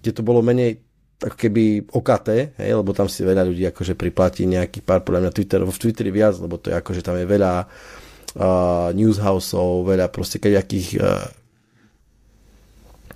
[0.03, 0.83] kde to bolo menej
[1.23, 5.37] ako keby OKT, hej, lebo tam si veľa ľudí akože priplatí nejaký pár, podľa mňa
[5.39, 10.43] Twitter, v Twitteri viac, lebo to je akože tam je veľa uh, newshouseov, veľa proste
[10.43, 11.31] nejakých uh,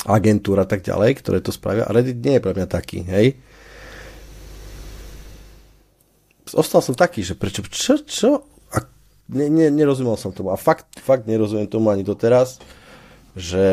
[0.07, 1.91] agentúr a tak ďalej, ktoré to spravia.
[1.91, 3.43] A Reddit nie je pre mňa taký, hej.
[6.55, 8.54] Ostal som taký, že prečo, čo, čo,
[9.29, 12.61] ne, ne, nerozumel som tomu a fakt, fakt nerozumiem tomu ani doteraz.
[13.35, 13.67] že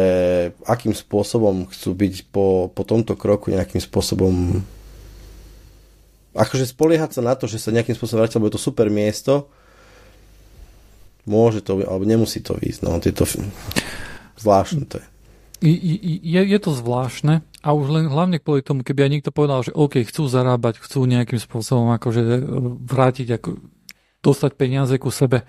[0.66, 4.66] akým spôsobom chcú byť po, po tomto kroku nejakým spôsobom
[6.34, 9.52] akože spoliehať sa na to, že sa nejakým spôsobom vrátil, lebo je to super miesto,
[11.30, 12.82] môže to, alebo nemusí to výjsť.
[12.82, 13.14] No, je
[14.42, 15.08] zvláštne to je.
[15.62, 19.78] Je, je to zvláštne a už len hlavne kvôli tomu, keby aj niekto povedal, že
[19.78, 22.42] OK, chcú zarábať, chcú nejakým spôsobom akože e,
[22.82, 23.62] vrátiť, ako,
[24.22, 25.44] dostať peniaze ku sebe.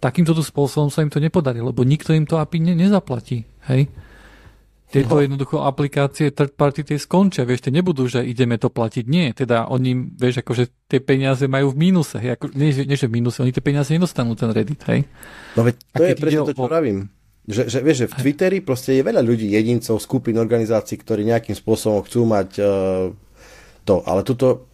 [0.00, 3.44] Takýmto spôsobom sa im to nepodarí, lebo nikto im to API ne, nezaplatí.
[3.68, 3.92] Hej?
[4.88, 5.26] Tieto no.
[5.26, 9.04] jednoducho aplikácie third party tie skončia, vieš, tie nebudú, že ideme to platiť.
[9.10, 13.10] Nie, teda oni, vieš, akože tie peniaze majú v mínuse, hej, ako, nie, nie, že
[13.10, 15.02] v mínuse, oni tie peniaze nedostanú ten Reddit, hej.
[15.58, 16.70] No veď to je presne to, čo o...
[16.70, 17.10] pravím.
[17.44, 21.58] Že, že, vieš, že v Twitteri proste je veľa ľudí, jedincov, skupín, organizácií, ktorí nejakým
[21.58, 23.10] spôsobom chcú mať uh,
[23.82, 24.70] to, ale tuto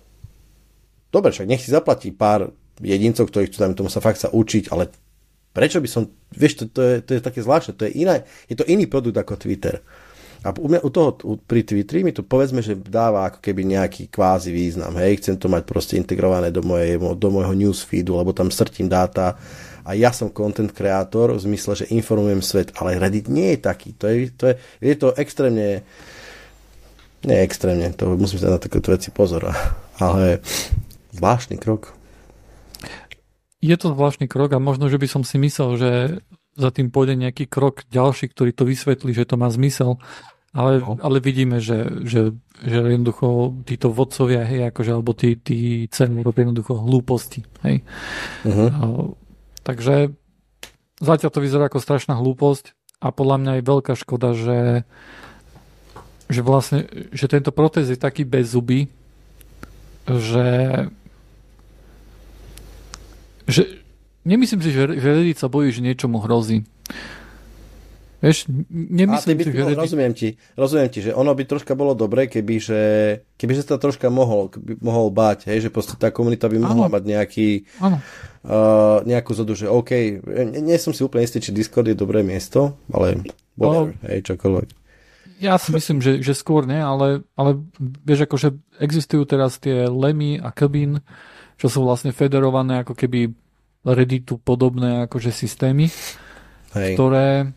[1.11, 4.91] dobre, však nech si zaplatí pár jedincov, ktorí chcú tomu sa fakt sa učiť, ale
[5.53, 8.57] prečo by som, vieš, to, to, je, to je také zvláštne, to je, iné, je
[8.57, 9.85] to iný produkt ako Twitter.
[10.41, 13.77] A u, mňa, u toho u, pri Twitteri mi to povedzme, že dáva ako keby
[13.77, 14.97] nejaký kvázi význam.
[14.97, 19.37] Hej, chcem to mať proste integrované do, mojej, do môjho newsfeedu, lebo tam srtím dáta
[19.85, 23.93] a ja som content kreator v zmysle, že informujem svet, ale Reddit nie je taký.
[24.01, 25.85] To je, to je, je to extrémne
[27.21, 29.53] nie extrémne, to musím sa na takéto veci pozor,
[30.01, 30.41] ale
[31.13, 31.93] zvláštny krok.
[33.61, 35.91] Je to zvláštny krok a možno, že by som si myslel, že
[36.57, 40.01] za tým pôjde nejaký krok ďalší, ktorý to vysvetlí, že to má zmysel.
[40.51, 40.99] Ale, no.
[40.99, 46.43] ale vidíme, že, že, že jednoducho títo vodcovia, hej, akože, alebo tí, tí ceny robia
[46.43, 47.87] jednoducho hlúposti, hej.
[48.43, 49.15] Uh-huh.
[49.63, 50.11] Takže
[50.99, 54.61] zatiaľ to vyzerá ako strašná hlúposť a podľa mňa je veľká škoda, že,
[56.27, 58.91] že vlastne, že tento protest je taký bez zuby,
[60.11, 60.47] že
[63.51, 63.63] že,
[64.21, 66.69] Nemyslím si, že Reddit sa bojí, že niečomu hrozí.
[68.21, 69.65] Vieš, nemyslím si, že...
[69.65, 69.81] Reddit...
[69.81, 72.83] Rozumiem ti, rozumiem ti, že ono by troška bolo dobré, keby, že,
[73.41, 74.53] keby že sa troška mohol,
[74.85, 76.95] mohol báť, hej, že proste tá komunita by mohla ano.
[76.97, 77.49] mať nejaký,
[78.41, 79.93] Uh, nejakú zodu, že OK,
[80.25, 83.21] nie, nie som si úplne istý, či Discord je dobré miesto, ale
[83.61, 84.69] whatever, no, hej, čokoľvek.
[85.45, 90.41] Ja si myslím, že, že skôr nie, ale, ale vieš, akože existujú teraz tie Lemmy
[90.41, 91.05] a Kebin,
[91.61, 93.29] čo sú vlastne federované ako keby
[93.85, 95.93] Redditu podobné akože systémy,
[96.73, 96.93] hej.
[96.97, 97.53] Ktoré,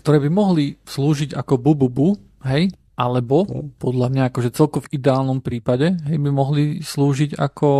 [0.00, 2.16] ktoré by mohli slúžiť ako bububu,
[2.48, 3.44] hej, alebo
[3.80, 7.72] podľa mňa akože celko v ideálnom prípade hej, by mohli slúžiť ako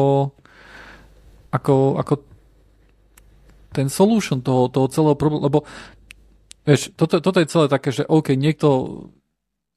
[1.51, 2.15] ako, ako
[3.75, 5.67] ten solution toho, toho celého problému, lebo
[6.63, 8.69] vieš, toto, toto je celé také, že OK, niekto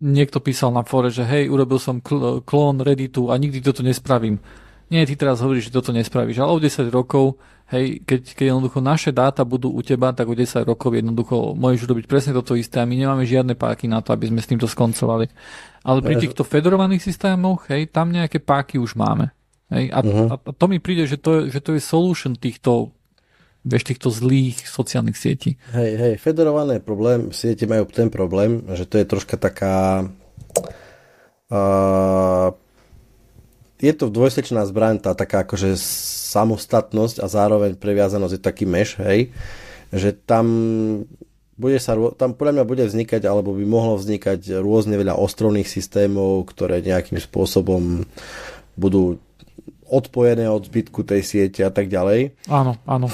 [0.03, 2.03] niekto písal na fore, že hej, urobil som
[2.43, 4.43] klón Redditu a nikdy toto nespravím
[4.93, 7.41] nie, ty teraz hovoríš, že toto nespravíš, ale o 10 rokov,
[7.73, 11.89] hej, keď, keď jednoducho naše dáta budú u teba, tak o 10 rokov jednoducho môžeš
[11.89, 14.69] robiť presne toto isté a my nemáme žiadne páky na to, aby sme s týmto
[14.69, 15.25] skoncovali.
[15.82, 19.34] Ale pri týchto federovaných systémoch, hej, tam nejaké páky už máme.
[19.73, 20.27] Hej, a, uh-huh.
[20.29, 22.93] a to mi príde, že to, že to je solution týchto
[23.65, 25.56] vieš, týchto zlých sociálnych sietí.
[25.71, 30.03] Hej, hej, federované problém, siete majú ten problém, že to je troška taká
[31.47, 32.51] uh,
[33.83, 35.75] je to dvojsečná zbraň, tá taká akože
[36.31, 39.35] samostatnosť a zároveň previazanosť je taký meš, hej,
[39.91, 40.47] že tam
[41.53, 46.49] bude sa, tam podľa mňa bude vznikať, alebo by mohlo vznikať rôzne veľa ostrovných systémov,
[46.49, 48.07] ktoré nejakým spôsobom
[48.73, 49.21] budú
[49.85, 52.33] odpojené od zbytku tej siete a tak ďalej.
[52.49, 53.11] Áno, áno.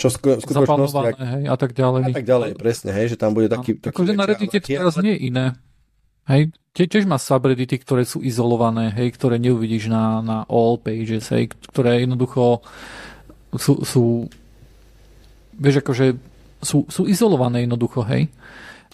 [0.00, 0.96] Čo v skutočnosti...
[0.96, 2.02] Ak, hej, a tak ďalej.
[2.08, 3.76] A tak ďalej, presne, hej, že tam bude taký...
[3.76, 5.44] taký akože na Reddite to teraz nie je iné.
[6.24, 11.48] Hej, tiež má subreddity, ktoré sú izolované, hej, ktoré neuvidíš na, na all pages, hej,
[11.72, 12.60] ktoré jednoducho
[13.56, 14.28] sú, sú
[15.56, 16.20] vieš, akože
[16.60, 18.28] sú, sú izolované jednoducho, hej.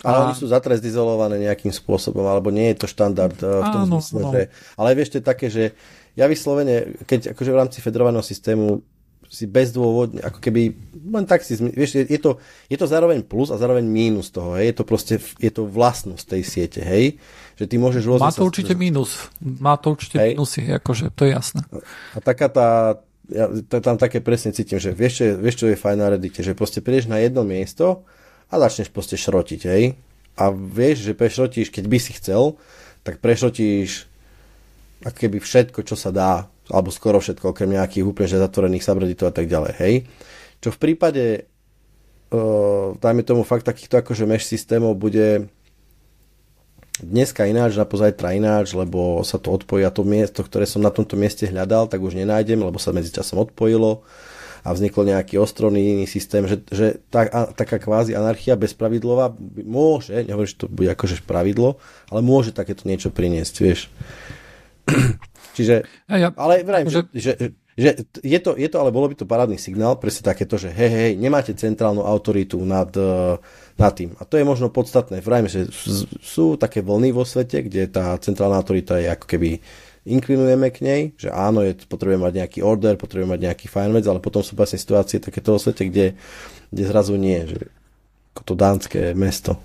[0.02, 0.22] Ale a...
[0.30, 3.98] oni sú zatrest izolované nejakým spôsobom, alebo nie je to štandard uh, v tom áno,
[3.98, 4.30] zmysle, no.
[4.30, 4.40] že...
[4.78, 5.64] Ale vieš, to je také, že
[6.14, 8.84] ja vyslovene, keď akože v rámci federovaného systému
[9.32, 12.36] si bezdôvodne, ako keby len tak si, vieš, je, je, to,
[12.68, 16.24] je to zároveň plus a zároveň mínus toho, hej, je to proste, je to vlastnosť
[16.36, 17.16] tej siete, hej,
[17.56, 18.28] že ty môžeš rôzne...
[18.28, 18.78] Má to určite sa...
[18.78, 20.36] mínus, má to určite hej.
[20.36, 21.64] mínusy, akože, to je jasné.
[22.12, 22.68] A taká tá,
[23.32, 23.48] ja
[23.80, 26.84] tam také presne cítim, že vieš čo, vieš, čo je fajn na Reddite, že proste
[26.84, 28.04] prídeš na jedno miesto
[28.52, 29.96] a začneš proste šrotiť, hej,
[30.36, 32.60] a vieš, že prešrotíš, keď by si chcel,
[33.00, 34.12] tak prešrotíš
[35.02, 39.32] ako keby všetko, čo sa dá alebo skoro všetko, okrem nejakých úplne že zatvorených subredditov
[39.32, 39.94] a tak ďalej, hej.
[40.62, 41.24] Čo v prípade
[42.30, 45.50] uh, dajme tomu fakt takýchto akože mesh systémov bude
[47.02, 50.94] dneska ináč, na pozajtra ináč, lebo sa to odpojí a to miesto, ktoré som na
[50.94, 54.06] tomto mieste hľadal, tak už nenájdem, lebo sa medzičasom odpojilo
[54.62, 59.34] a vznikol nejaký ostrovný iný systém, že, že tá, a, taká kvázi anarchia bezpravidlová
[59.66, 63.90] môže, nehovorím, že to bude akože pravidlo, ale môže takéto niečo priniesť, vieš.
[65.52, 67.32] Čiže, ja, ja, ale vrajím, že, že,
[67.76, 67.90] že,
[68.24, 71.10] je, to, je to, ale bolo by to parádny signál, presne takéto, že hej, hej,
[71.16, 73.36] nemáte centrálnu autoritu nad, uh,
[73.76, 74.16] nad tým.
[74.20, 75.20] A to je možno podstatné.
[75.20, 75.68] Vrajím, že
[76.20, 79.50] sú také vlny vo svete, kde tá centrálna autorita je ako keby
[80.02, 84.04] inklinujeme k nej, že áno, je, potrebujeme mať nejaký order, potrebujeme mať nejaký fajn vec,
[84.10, 86.18] ale potom sú vlastne situácie takéto vo svete, kde,
[86.74, 87.70] kde zrazu nie, že
[88.34, 89.60] ako to dánske mesto.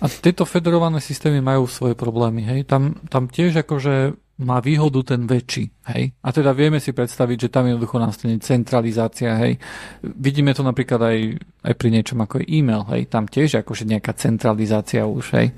[0.00, 2.60] A tieto federované systémy majú svoje problémy, hej?
[2.68, 5.64] Tam, tam tiež akože má výhodu ten väčší,
[5.96, 6.12] hej?
[6.20, 9.56] A teda vieme si predstaviť, že tam jednoducho nastane centralizácia, hej?
[10.04, 11.18] Vidíme to napríklad aj,
[11.64, 13.08] aj pri niečom ako je e-mail, hej?
[13.08, 15.56] Tam tiež akože nejaká centralizácia už, hej?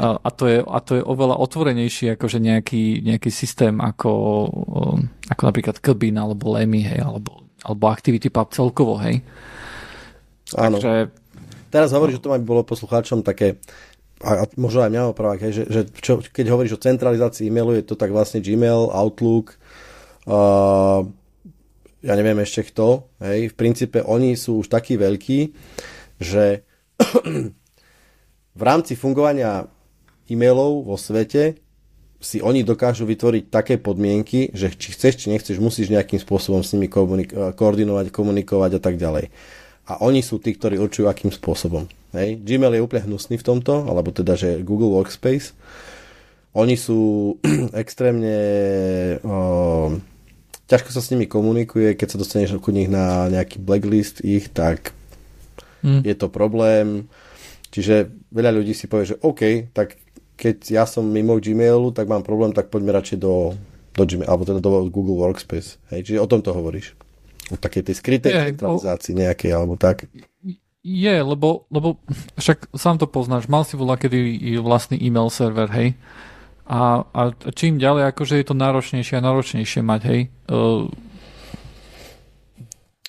[0.00, 4.10] A to je, a to je oveľa otvorenejší akože nejaký, nejaký systém ako,
[5.30, 7.94] ako napríklad Kbin alebo Lemmy, hej, alebo, alebo
[8.30, 9.22] Pub celkovo, hej.
[10.58, 10.78] Áno.
[10.78, 11.14] Takže,
[11.70, 13.62] Teraz hovoríš, že to má bolo poslucháčom také
[14.20, 17.96] a možno aj mňa opravák, že, že čo, keď hovoríš o centralizácii e-mailu, je to
[17.96, 19.56] tak vlastne Gmail, Outlook,
[20.28, 21.08] uh,
[22.00, 25.56] ja neviem ešte kto, hej, v princípe oni sú už takí veľkí,
[26.20, 26.64] že
[28.60, 29.68] v rámci fungovania
[30.28, 31.56] e-mailov vo svete
[32.20, 36.76] si oni dokážu vytvoriť také podmienky, že či chceš, či nechceš, musíš nejakým spôsobom s
[36.76, 39.32] nimi komunik- koordinovať, komunikovať a tak ďalej.
[39.88, 41.88] A oni sú tí, ktorí určujú, akým spôsobom.
[42.10, 42.42] Hej.
[42.42, 45.54] Gmail je úplne hnusný v tomto, alebo teda, že Google Workspace.
[46.58, 47.34] Oni sú
[47.82, 48.36] extrémne...
[49.22, 49.94] O,
[50.66, 54.94] ťažko sa s nimi komunikuje, keď sa dostaneš ku nich na nejaký blacklist ich, tak
[55.82, 56.02] mm.
[56.02, 57.06] je to problém.
[57.70, 59.98] Čiže veľa ľudí si povie, že OK, tak
[60.34, 63.54] keď ja som mimo Gmailu, tak mám problém, tak poďme radšej do,
[63.94, 65.78] do Gmail, alebo teda do Google Workspace.
[65.94, 66.96] Hej, čiže o tom to hovoríš.
[67.50, 70.10] O takej tej skrytej centralizácii nejakej, alebo tak.
[70.80, 72.00] Je, lebo, lebo
[72.40, 75.92] však sám to poznáš, mal si volá kedy vlastný e-mail server, hej.
[76.64, 77.20] A, a
[77.52, 80.20] čím ďalej, akože je to náročnejšie a náročnejšie mať, hej.
[80.48, 80.88] Uh,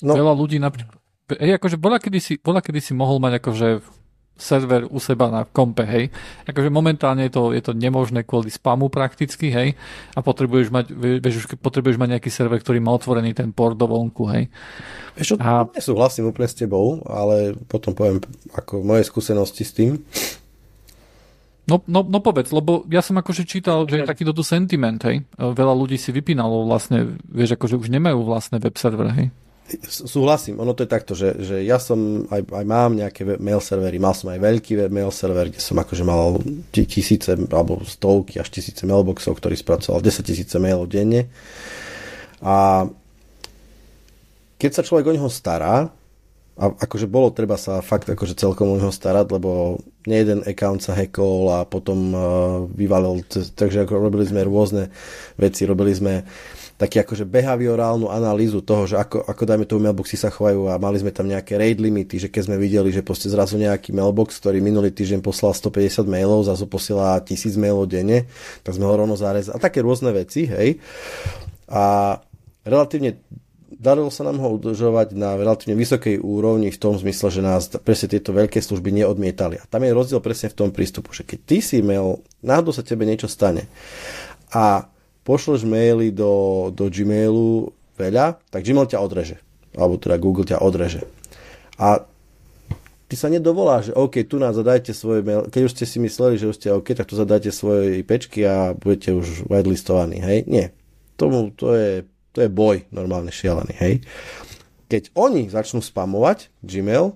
[0.03, 0.13] no.
[0.19, 0.99] Veľa ľudí napríklad,
[1.39, 3.67] hej, akože bola kedy, si, bola kedy si mohol mať akože
[4.41, 6.10] server u seba na kompe, hej.
[6.49, 9.77] Akože momentálne je to, je to nemožné kvôli spamu prakticky, hej.
[10.17, 10.86] A potrebuješ mať,
[11.21, 14.49] vieš, potrebuješ mať nejaký server, ktorý má otvorený ten port do vonku, hej.
[15.13, 15.69] Vieš, a...
[15.69, 18.17] nesúhlasím úplne s tebou, ale potom poviem
[18.58, 20.01] ako moje skúsenosti s tým.
[21.69, 25.23] No, no, no povedz, lebo ja som akože čítal, že je takýto sentiment, hej.
[25.38, 29.30] Veľa ľudí si vypínalo vlastne, vieš, akože už nemajú vlastné web server, hej
[29.88, 34.02] súhlasím, ono to je takto, že, že ja som aj, aj mám nejaké mail servery,
[34.02, 38.84] mal som aj veľký mail server, kde som akože mal tisíce alebo stovky až tisíce
[38.84, 41.32] mailboxov, ktorý spracoval 10 tisíce mailov denne.
[42.43, 42.88] A
[44.60, 45.89] keď sa človek o neho stará,
[46.59, 50.97] a akože bolo treba sa fakt akože celkom o neho starať, lebo nejeden account sa
[50.97, 52.23] hackol a potom uh,
[52.67, 53.23] vyvalil,
[53.55, 54.91] takže ako robili sme rôzne
[55.39, 56.27] veci, robili sme
[56.81, 60.97] taký akože behaviorálnu analýzu toho, že ako, ako dajme tomu mailboxy sa chovajú a mali
[60.97, 64.65] sme tam nejaké raid limity, že keď sme videli, že proste zrazu nejaký mailbox, ktorý
[64.65, 68.25] minulý týždeň poslal 150 mailov, zase posiela 1000 mailov denne,
[68.65, 69.53] tak sme ho rovno zarezali.
[69.53, 70.81] A také rôzne veci, hej.
[71.69, 72.17] A
[72.65, 73.21] relatívne
[73.82, 78.13] darilo sa nám ho udržovať na relatívne vysokej úrovni v tom zmysle, že nás presne
[78.13, 79.58] tieto veľké služby neodmietali.
[79.58, 82.86] A tam je rozdiel presne v tom prístupu, že keď ty si mail, náhodou sa
[82.86, 83.65] tebe niečo stane
[84.54, 84.86] a
[85.26, 89.41] pošleš maily do, do Gmailu veľa, tak Gmail ťa odreže.
[89.74, 91.10] Alebo teda Google ťa odreže.
[91.82, 92.06] A
[93.10, 95.50] ty sa nedovoláš, že OK, tu nás zadajte svoje mail.
[95.50, 98.78] Keď už ste si mysleli, že už ste OK, tak tu zadajte svoje pečky a
[98.78, 100.46] budete už whitelistovaní, hej?
[100.46, 100.76] Nie.
[101.15, 103.94] Tomu to je, to je boj normálne šialený, hej?
[104.91, 107.15] Keď oni začnú spamovať Gmail,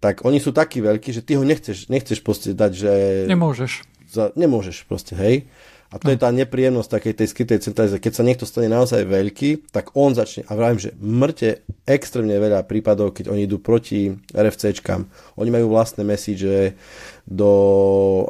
[0.00, 2.92] tak oni sú takí veľkí, že ty ho nechceš, nechceš proste dať, že...
[3.28, 3.84] Nemôžeš.
[4.06, 5.48] Za, nemôžeš proste, hej?
[5.86, 8.02] A to je tá nepríjemnosť takej tej skrytej centralizácie.
[8.02, 12.66] Keď sa niekto stane naozaj veľký, tak on začne, a vravím, že mŕte extrémne veľa
[12.66, 15.06] prípadov, keď oni idú proti RFCčkám.
[15.38, 16.42] Oni majú vlastné message
[17.26, 17.52] do,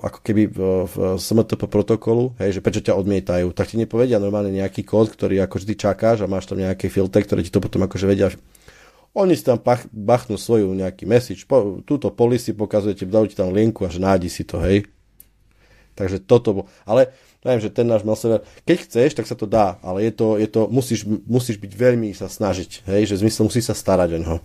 [0.01, 3.53] ako keby v, v SMTP protokolu, hej, že prečo ťa odmietajú.
[3.53, 7.21] Tak ti nepovedia normálne nejaký kód, ktorý ako vždy čakáš a máš tam nejaké filtre,
[7.21, 8.33] ktoré ti to potom akože vedia
[9.17, 13.49] oni si tam pach, bachnú svoju nejaký message, po, túto policy pokazujete, dajú ti tam
[13.49, 14.85] linku a že nájdi si to, hej.
[15.97, 16.65] Takže toto bol.
[16.85, 20.35] Ale Viem, že ten náš mail keď chceš, tak sa to dá, ale je to,
[20.35, 24.21] je to musíš, musíš byť veľmi sa snažiť, hej, že zmysel musí sa starať o
[24.25, 24.37] ňo.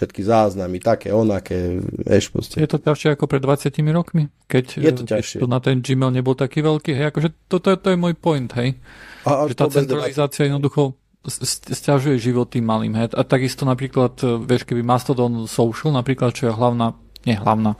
[0.00, 1.76] Všetky záznamy, také, onaké,
[2.08, 2.56] vieš proste.
[2.56, 4.32] Je to ťažšie ako pred 20 rokmi?
[4.48, 5.44] Keď je to ťažšie.
[5.44, 8.48] to na ten Gmail nebol taký veľký, hej, akože to, to, to je môj point,
[8.56, 8.80] hej.
[9.28, 10.96] A, že tá centralizácia jednoducho
[11.28, 12.96] stiažuje život tým malým.
[12.96, 13.12] Hej.
[13.12, 16.96] A takisto napríklad, e, vieš, keby Mastodon Social, napríklad, čo je hlavná,
[17.28, 17.76] nie hlavná,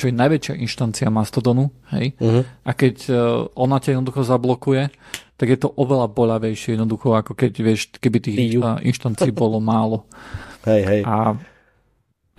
[0.00, 2.40] čo je najväčšia inštancia Mastodonu, hej, uh-huh.
[2.64, 3.16] a keď uh,
[3.52, 4.88] ona ťa jednoducho zablokuje,
[5.36, 10.08] tak je to oveľa boľavejšie jednoducho, ako keď, vieš, keby tých inštancií bolo málo.
[10.64, 11.00] Hej, hej.
[11.04, 11.36] A,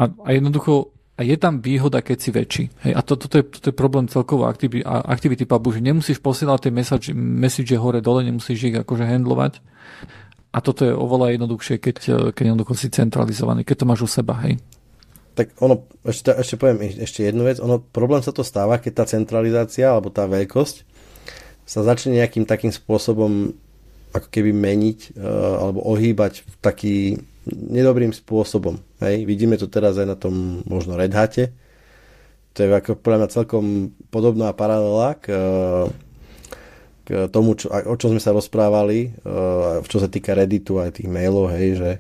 [0.02, 2.64] a, a jednoducho a je tam výhoda, keď si väčší.
[2.82, 6.74] Hej, a to, toto, je, toto je problém celkovo aktivity, pubu, že nemusíš posielať tie
[6.74, 9.62] message, message hore dole, nemusíš ich akože handlovať.
[10.50, 11.96] A toto je oveľa jednoduchšie, keď,
[12.34, 14.58] keď jednoducho si centralizovaný, keď to máš u seba, hej.
[15.38, 19.06] Tak ono, ešte, ešte poviem ešte jednu vec, ono, problém sa to stáva, keď tá
[19.06, 20.90] centralizácia alebo tá veľkosť
[21.64, 23.56] sa začne nejakým takým spôsobom
[24.12, 26.96] ako keby meniť uh, alebo ohýbať v taký
[27.50, 28.78] nedobrým spôsobom.
[29.02, 29.26] Hej?
[29.26, 31.54] Vidíme to teraz aj na tom možno Red Hate.
[32.54, 33.66] To je ako podľa mňa celkom
[34.12, 35.32] podobná paralela k,
[37.08, 39.16] k tomu, čo, o čom sme sa rozprávali,
[39.88, 41.92] čo sa týka Redditu aj tých mailov, hej, že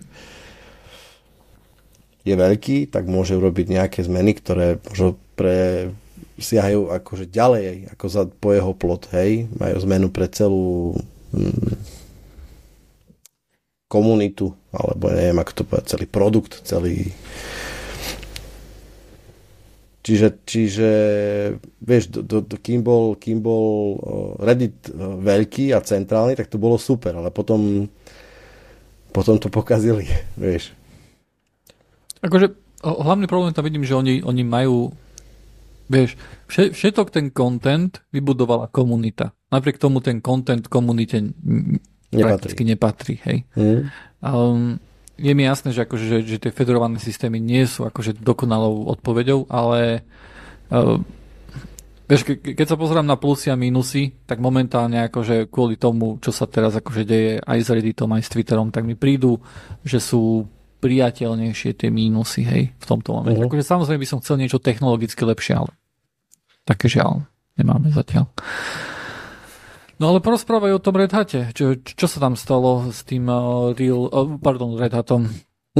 [2.21, 5.89] je veľký, tak môže urobiť nejaké zmeny, ktoré možno pre
[6.37, 10.99] siahajú akože ďalej ako za, po jeho plot, hej, majú zmenu pre celú
[11.33, 11.79] hm,
[13.91, 17.11] komunitu, alebo neviem, ako to povedať, celý produkt, celý...
[20.01, 20.89] Čiže, čiže
[21.77, 23.99] vieš, do, do, do, kým, bol, kým bol
[24.41, 27.85] Reddit veľký a centrálny, tak to bolo super, ale potom,
[29.13, 30.07] potom to pokazili,
[30.39, 30.73] vieš.
[32.23, 34.89] Akože hlavný problém tam vidím, že oni, oni majú
[35.91, 36.15] vieš,
[36.47, 39.35] všetok ten content vybudovala komunita.
[39.51, 41.19] Napriek tomu ten content komunite
[42.11, 42.27] nepatrí.
[42.27, 43.15] prakticky nepatrí.
[43.23, 43.37] Hej.
[43.55, 43.81] Mm.
[44.21, 44.79] Um,
[45.21, 49.45] je mi jasné, že, akože, že, že tie federované systémy nie sú akože dokonalou odpoveďou,
[49.53, 50.01] ale
[50.73, 50.97] uh,
[52.09, 56.33] vieš, ke, keď sa pozerám na plusy a mínusy, tak momentálne akože kvôli tomu, čo
[56.33, 59.37] sa teraz akože deje aj s Redditom, aj s Twitterom, tak mi prídu,
[59.85, 60.49] že sú
[60.81, 63.37] priateľnejšie tie mínusy, hej, v tomto momente.
[63.37, 63.47] Uh-huh.
[63.47, 65.71] Akože samozrejme by som chcel niečo technologicky lepšie, ale
[66.65, 67.29] také žiaľ
[67.61, 68.25] nemáme zatiaľ.
[70.01, 71.53] No ale porozprávaj o tom Red Hate.
[71.53, 75.29] Čo, čo sa tam stalo s tým uh, real, uh, pardon, Red Hatom?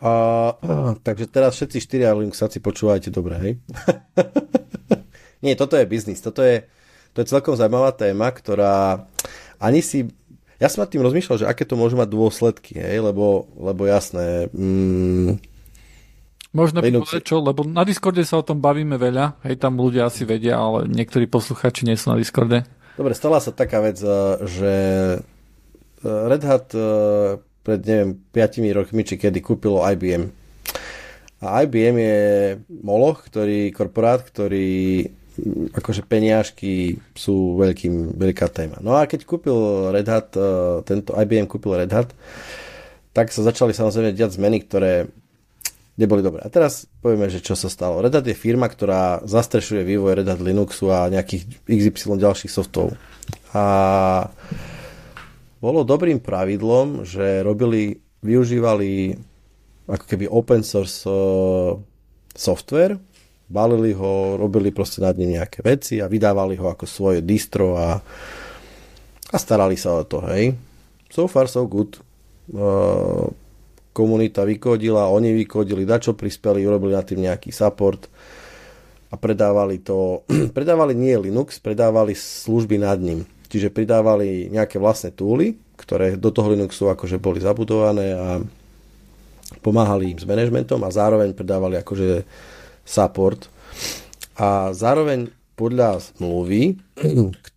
[0.00, 3.52] uh, takže teraz všetci štyria Linuxáci počúvajte dobre, hej?
[5.44, 6.24] Nie, toto je biznis.
[6.24, 6.64] Toto je,
[7.12, 9.04] to je celkom zaujímavá téma, ktorá
[9.60, 10.08] ani si...
[10.56, 13.04] Ja som nad tým rozmýšľal, že aké to môže mať dôsledky, hej?
[13.04, 14.48] Lebo, lebo jasné...
[14.56, 15.36] Mm,
[16.54, 17.10] Možno Linux.
[17.10, 20.54] povedať čo, lebo na Discorde sa o tom bavíme veľa, hej, tam ľudia asi vedia,
[20.54, 22.62] ale niektorí posluchači nie sú na Discorde.
[22.94, 24.74] Dobre, stala sa taká vec, eh, že
[25.18, 30.30] eh, Red Hat eh, pred, neviem, 5 rokmi, či kedy kúpilo IBM.
[31.42, 32.18] A IBM je
[32.86, 38.78] moloch, ktorý, korporát, ktorý hm, akože peniažky sú veľkým, veľká téma.
[38.78, 40.30] No a keď kúpil Red Hat,
[40.86, 42.14] tento IBM kúpil Red Hat,
[43.10, 45.10] tak sa začali samozrejme diať zmeny, ktoré
[45.94, 46.42] neboli dobré.
[46.42, 48.02] A teraz povieme, že čo sa stalo.
[48.02, 52.98] Red Hat je firma, ktorá zastrešuje vývoj Red Hat Linuxu a nejakých XY ďalších softov.
[53.54, 53.64] A
[55.62, 59.16] bolo dobrým pravidlom, že robili, využívali
[59.84, 61.76] ako keby open source uh,
[62.34, 62.98] software,
[63.46, 68.00] balili ho, robili proste nad ním nejaké veci a vydávali ho ako svoje distro a,
[69.30, 70.56] a starali sa o to, hej.
[71.12, 72.00] So far so good.
[72.50, 73.28] Uh,
[73.94, 78.10] komunita vykodila, oni vykodili, dačo prispeli, urobili na tým nejaký support
[79.08, 80.26] a predávali to,
[80.58, 83.22] predávali nie Linux, predávali služby nad ním.
[83.46, 88.42] Čiže pridávali nejaké vlastné túly, ktoré do toho Linuxu akože boli zabudované a
[89.62, 92.26] pomáhali im s manažmentom a zároveň predávali akože
[92.82, 93.46] support.
[94.34, 96.82] A zároveň podľa zmluvy,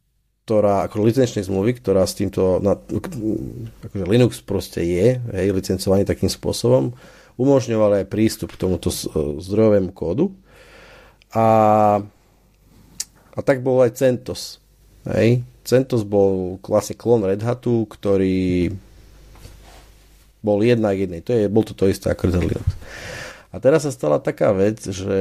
[0.47, 6.31] ktorá, ako licenčnej zmluvy, ktorá s týmto, na, akože Linux proste je, hej, licencovaný takým
[6.31, 6.95] spôsobom,
[7.35, 8.87] umožňoval aj prístup k tomuto
[9.43, 10.31] zdrojovému kódu.
[11.35, 11.47] A,
[13.35, 14.63] a tak bol aj CentOS.
[15.11, 15.43] Hej.
[15.67, 18.71] CentOS bol vlastne klon Red Hatu, ktorý
[20.39, 21.19] bol jedna k jednej.
[21.27, 22.71] To je, bol to to isté ako Red Linux.
[23.51, 25.19] A teraz sa stala taká vec, že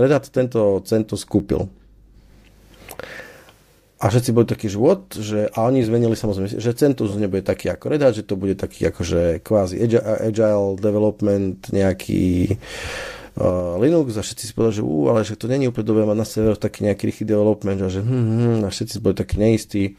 [0.00, 1.68] Red Hat tento CentOS kúpil
[3.98, 5.10] a všetci boli takí, že what?
[5.10, 8.54] Že, a oni zmenili samozrejme, že CentOS nebude taký ako Red Hat, že to bude
[8.54, 9.74] taký akože kvázi
[10.22, 12.54] agile development, nejaký
[13.42, 16.14] uh, Linux a všetci si povedali, že ú, ale že to není úplne dobré mať
[16.14, 19.98] na serveroch taký nejaký rýchly development a že hm, hm, a všetci boli takí neistí.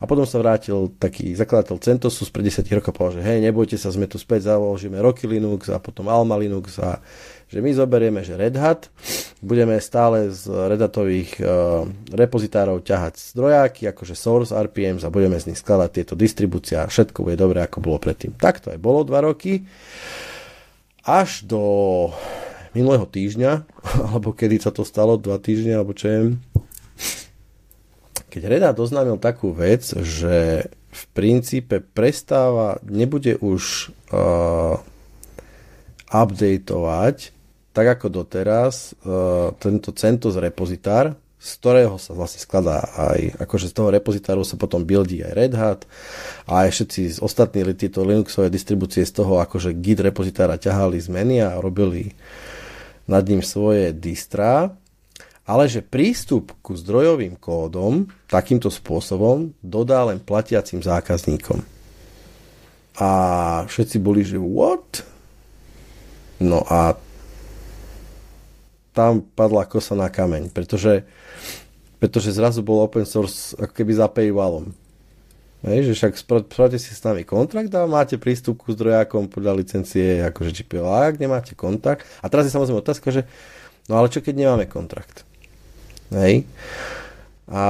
[0.00, 3.76] A potom sa vrátil taký zakladateľ CentOSu z pred 10 rokov povedal, že hej, nebojte
[3.76, 7.04] sa, sme tu späť, založíme Rocky Linux a potom Alma Linux a
[7.50, 8.86] že my zoberieme, že Red Hat,
[9.42, 11.82] budeme stále z Redatových uh,
[12.14, 17.26] repozitárov ťahať zdrojáky, akože source RPMs a budeme z nich skladať tieto distribúcie a všetko
[17.26, 18.38] bude dobre, ako bolo predtým.
[18.38, 19.66] Tak to aj bolo dva roky.
[21.02, 21.62] Až do
[22.70, 23.66] minulého týždňa,
[24.06, 26.20] alebo kedy sa to stalo, dva týždne, alebo čo je,
[28.30, 34.78] keď Red Hat oznámil takú vec, že v princípe prestáva, nebude už uh,
[36.14, 37.39] updateovať
[37.70, 43.74] tak ako doteraz uh, tento CentOS repozitár, z ktorého sa vlastne skladá aj, akože z
[43.74, 45.80] toho repozitáru sa potom buildí aj Red Hat
[46.44, 51.40] a aj všetci z ostatní tieto Linuxové distribúcie z toho akože Git repozitára ťahali zmeny
[51.40, 52.12] a robili
[53.08, 54.76] nad ním svoje distra,
[55.48, 61.64] ale že prístup ku zdrojovým kódom takýmto spôsobom dodá len platiacim zákazníkom.
[63.00, 63.10] A
[63.64, 65.08] všetci boli, že what?
[66.38, 66.94] No a
[68.90, 71.06] tam padla kosa na kameň, pretože,
[72.02, 74.74] pretože zrazu bol open source ako keby za paywallom.
[75.60, 80.24] Hej, že však spravte si s nami kontrakt a máte prístup ku zdrojákom podľa licencie
[80.24, 80.88] akože GPL.
[80.88, 83.28] Ak nemáte kontakt, a teraz je samozrejme otázka, že
[83.84, 85.28] no ale čo keď nemáme kontrakt?
[86.16, 86.48] Hej.
[87.44, 87.64] A,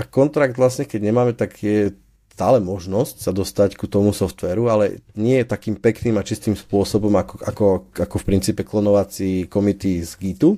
[0.00, 1.92] a kontrakt vlastne, keď nemáme, tak je
[2.38, 7.10] stále možnosť sa dostať ku tomu softveru, ale nie je takým pekným a čistým spôsobom,
[7.18, 7.66] ako, ako,
[7.98, 10.54] ako v princípe klonovací komity z Gitu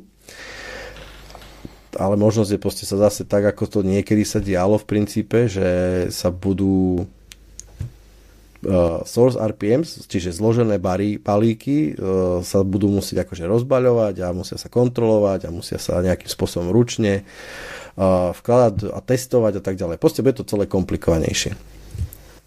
[1.98, 6.06] ale možnosť je proste sa zase tak, ako to niekedy sa dialo v princípe, že
[6.14, 14.22] sa budú uh, source RPMs, čiže zložené bary, balíky uh, sa budú musieť akože rozbaľovať
[14.22, 17.26] a musia sa kontrolovať a musia sa nejakým spôsobom ručne
[18.32, 20.00] vkladať a testovať a tak ďalej.
[20.00, 21.52] Proste bude to celé komplikovanejšie.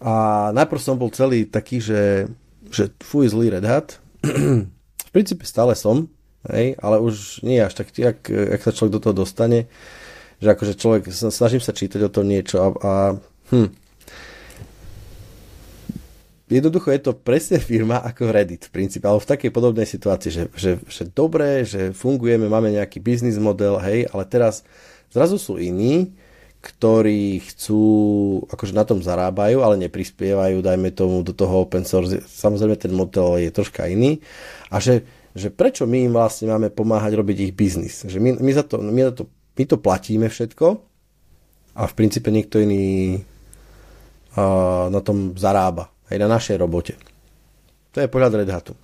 [0.04, 2.28] A najprv som bol celý taký, že,
[2.68, 3.88] že fuj zlý Red Hat.
[5.08, 6.10] v princípe stále som,
[6.50, 9.70] hej, ale už nie až tak, jak, jak sa človek do toho dostane,
[10.42, 12.92] že akože človek, snažím sa čítať o tom niečo a, a
[13.54, 13.70] hm,
[16.52, 20.44] jednoducho je to presne firma ako Reddit v princípe, ale v takej podobnej situácii, že,
[20.54, 24.66] že, že dobre, že fungujeme, máme nejaký biznis model, hej, ale teraz
[25.14, 26.18] zrazu sú iní,
[26.58, 27.84] ktorí chcú,
[28.50, 32.24] akože na tom zarábajú, ale neprispievajú, dajme tomu, do toho open source.
[32.24, 34.18] Samozrejme, ten model je troška iný.
[34.74, 38.06] A že že prečo my im vlastne máme pomáhať robiť ich biznis.
[38.06, 39.22] Že my, my, za to, my, za to,
[39.58, 40.66] my to platíme všetko
[41.74, 43.18] a v princípe niekto iný
[44.38, 45.90] uh, na tom zarába.
[46.06, 46.94] Aj na našej robote.
[47.90, 48.78] To je pohľad Red Hatu.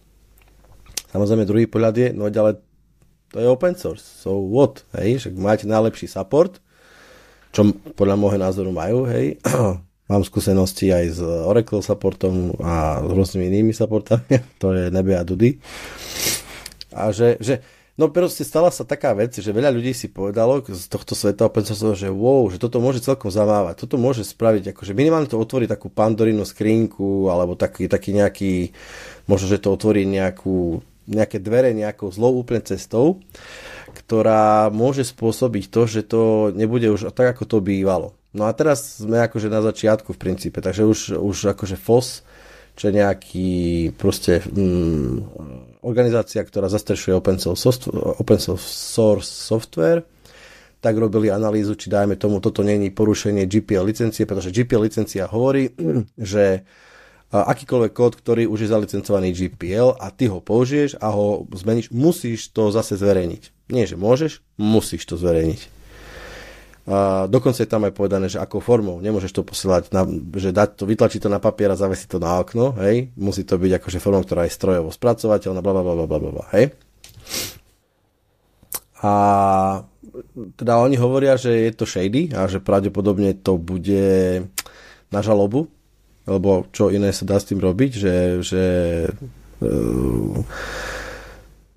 [1.15, 2.59] Samozrejme druhý pohľad je, no ale
[3.31, 4.03] to je open source.
[4.03, 4.83] So what?
[4.99, 6.59] Hej, že máte najlepší support,
[7.55, 9.39] čo podľa môjho názoru majú, hej.
[10.11, 14.43] Mám skúsenosti aj s Oracle supportom a s rôznymi inými supportami.
[14.63, 15.63] to je nebe a dudy.
[16.91, 17.63] A že, že
[17.95, 21.63] no proste stala sa taká vec, že veľa ľudí si povedalo z tohto sveta open
[21.63, 25.71] source, že wow, že toto môže celkom zamávať, toto môže spraviť, akože minimálne to otvorí
[25.71, 28.75] takú pandorinu skrinku, alebo taký, taký nejaký,
[29.31, 33.23] možno, že to otvorí nejakú, nejaké dvere nejakou zlou úplne cestou,
[33.93, 38.17] ktorá môže spôsobiť to, že to nebude už tak, ako to bývalo.
[38.31, 42.23] No a teraz sme akože na začiatku v princípe, takže už, už akože FOS
[42.81, 43.51] čo je nejaký
[43.93, 45.37] proste mm,
[45.85, 50.01] organizácia, ktorá zastrešuje open source, open source software,
[50.81, 55.77] tak robili analýzu, či dajme tomu, toto není porušenie GPL licencie, pretože GPL licencia hovorí,
[56.17, 56.65] že
[57.31, 62.51] akýkoľvek kód, ktorý už je zalicencovaný GPL a ty ho použiješ a ho zmeníš, musíš
[62.51, 63.71] to zase zverejniť.
[63.71, 65.79] Nie, že môžeš, musíš to zverejniť.
[66.91, 68.99] A dokonca je tam aj povedané, že akou formou.
[68.99, 70.03] Nemôžeš to posielať, na,
[70.35, 73.15] že dať to, vytlačiť to na papier a zavesiť to na okno, hej.
[73.15, 76.75] Musí to byť akože formou, ktorá je strojovo spracovateľná, bla, bla, bla, bla, hej.
[79.07, 79.13] A
[80.59, 84.51] teda oni hovoria, že je to shady a že pravdepodobne to bude
[85.15, 85.71] na žalobu,
[86.29, 88.65] lebo čo iné sa dá s tým robiť, že, že
[89.65, 90.37] uh,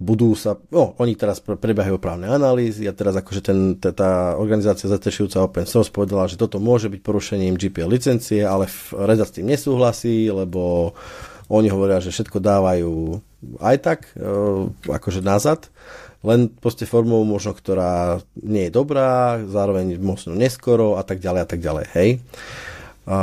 [0.04, 5.48] budú sa, no, oni teraz prebiehajú právne analýzy a teraz akože ten, tá organizácia zastrešujúca
[5.48, 9.48] open source povedala, že toto môže byť porušením GPL licencie, ale Red Hat s tým
[9.48, 10.92] nesúhlasí, lebo
[11.48, 12.94] oni hovoria, že všetko dávajú
[13.64, 14.28] aj tak, e,
[14.92, 15.72] akože nazad,
[16.24, 21.48] len proste formou možno, ktorá nie je dobrá, zároveň možno neskoro a tak ďalej a
[21.48, 22.10] tak ďalej, hej.
[23.08, 23.18] A,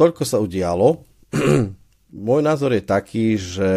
[0.00, 1.04] toľko sa udialo.
[2.26, 3.70] Môj názor je taký, že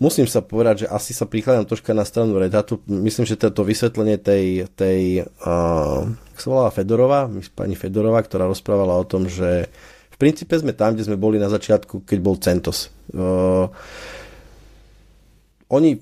[0.00, 2.80] musím sa povedať, že asi sa prikladám troška na stranu Red Hatu.
[2.88, 9.04] Myslím, že to vysvetlenie tej, tej uh, sa volala Fedorová, pani Fedorová, ktorá rozprávala o
[9.06, 9.70] tom, že
[10.10, 12.90] v princípe sme tam, kde sme boli na začiatku, keď bol CentOS.
[13.12, 13.68] Uh,
[15.70, 16.00] oni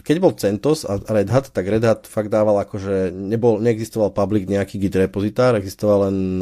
[0.00, 4.48] keď bol CentOS a Red Hat, tak Red Hat fakt dával akože, nebol, neexistoval public
[4.48, 6.40] nejaký Git repozitár, existoval len,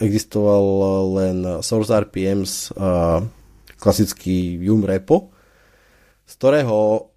[0.00, 0.64] existoval
[1.20, 2.72] len Source RPMs,
[3.76, 5.34] klasický Yum repo,
[6.24, 7.12] z ktorého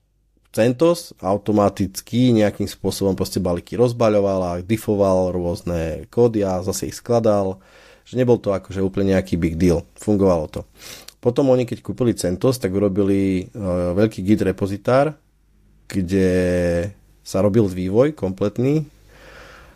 [0.55, 7.59] CentOS automaticky nejakým spôsobom proste balíky rozbaľoval a diffoval rôzne kódy a zase ich skladal,
[8.07, 9.83] že nebol to akože úplne nejaký big deal.
[9.99, 10.61] Fungovalo to.
[11.19, 15.19] Potom oni, keď kúpili CentOS, tak urobili uh, veľký Git repozitár,
[15.91, 16.29] kde
[17.25, 18.87] sa robil vývoj kompletný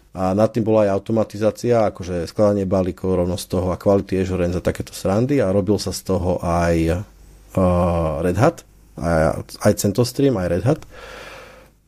[0.10, 4.57] a nad tým bola aj automatizácia, akože skladanie balíkov rovno z toho a quality assurance
[4.57, 7.05] a takéto srandy a robil sa z toho aj
[7.53, 8.66] uh, Red Hat,
[8.97, 10.82] aj, aj CentOS Stream, aj Red Hat.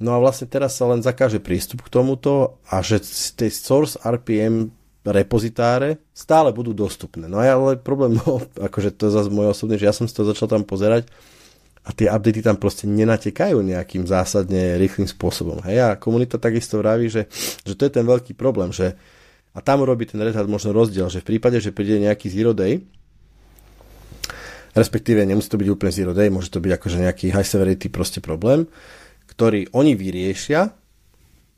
[0.01, 4.69] No a vlastne teraz sa len zakáže prístup k tomuto a že z source RPM
[5.01, 7.25] repozitáre stále budú dostupné.
[7.25, 10.25] No ale problém bol, akože to je zase môj osobný, že ja som si to
[10.25, 11.09] začal tam pozerať
[11.81, 15.65] a tie updaty tam proste nenatekajú nejakým zásadne rýchlým spôsobom.
[15.65, 17.25] Hej, a komunita takisto vraví, že,
[17.65, 18.93] že to je ten veľký problém, že
[19.51, 22.79] a tam urobí ten Red možno rozdiel, že v prípade, že príde nejaký zero day,
[24.71, 28.23] respektíve nemusí to byť úplne zero day, môže to byť akože nejaký high severity proste
[28.23, 28.63] problém,
[29.27, 30.71] ktorý oni vyriešia,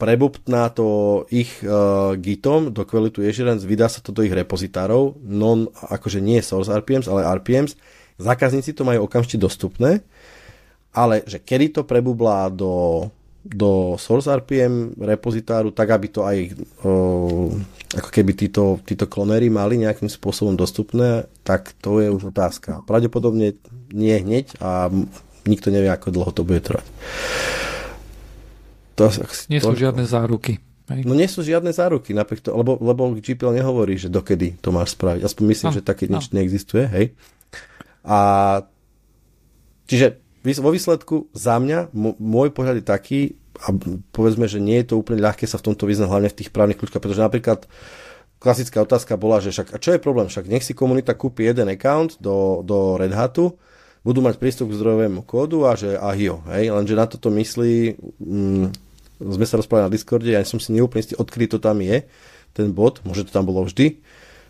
[0.01, 5.69] prebuptná to ich uh, gitom do Quality Assurance, vydá sa to do ich repozitárov, non,
[5.69, 7.77] akože nie source RPMs, ale RPMs,
[8.17, 10.01] zákazníci to majú okamžite dostupné
[10.93, 13.09] ale že kedy to prebublá do,
[13.41, 16.37] do source RPM repozitáru, tak aby to aj
[16.85, 16.93] o,
[17.97, 22.85] ako keby títo, títo klonery mali nejakým spôsobom dostupné, tak to je už otázka.
[22.85, 23.57] Pravdepodobne
[23.91, 24.87] nie hneď a
[25.49, 26.87] nikto nevie, ako dlho to bude trvať.
[28.93, 29.09] To,
[29.49, 30.61] nie sú to, žiadne záruky.
[30.91, 31.07] Hej.
[31.07, 34.93] No nie sú žiadne záruky, napriek to, lebo, lebo GPL nehovorí, že dokedy to máš
[34.93, 35.25] spraviť.
[35.25, 36.33] Aspoň myslím, no, že také nič no.
[36.37, 36.85] neexistuje.
[36.91, 37.05] Hej.
[38.03, 38.19] A
[39.87, 43.19] čiže vo výsledku za mňa, môj pohľad je taký,
[43.63, 43.71] a
[44.11, 46.75] povedzme, že nie je to úplne ľahké sa v tomto vyznať, hlavne v tých právnych
[46.75, 47.69] kľúčkach, pretože napríklad
[48.43, 50.27] klasická otázka bola, že však, a čo je problém?
[50.27, 53.55] Však nech si komunita kúpi jeden account do, do Red Hatu,
[54.03, 58.65] budú mať prístup k zdrojovému kódu a že ahio, hej, lenže na toto myslí, mm,
[59.23, 62.03] sme sa rozprávali na Discorde, ja som si neúplne istý, odkedy to tam je,
[62.51, 64.03] ten bod, môže to tam bolo vždy,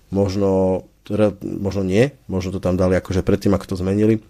[0.10, 4.26] možno, teda, možno nie, možno to tam dali akože predtým, ako to zmenili,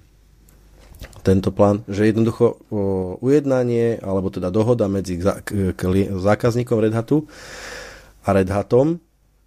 [1.24, 2.60] tento plán, že jednoducho
[3.24, 5.18] ujednanie alebo teda dohoda medzi
[6.12, 7.26] zákazníkom Red Hatu
[8.28, 9.00] a Red Hatom,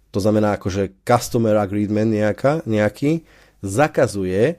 [0.09, 3.21] to znamená akože customer agreement nejaká, nejaký,
[3.61, 4.57] zakazuje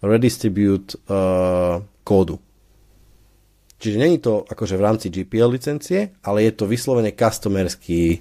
[0.00, 2.40] redistribute uh, kódu.
[3.80, 8.20] Čiže není to akože v rámci GPL licencie, ale je to vyslovene customerský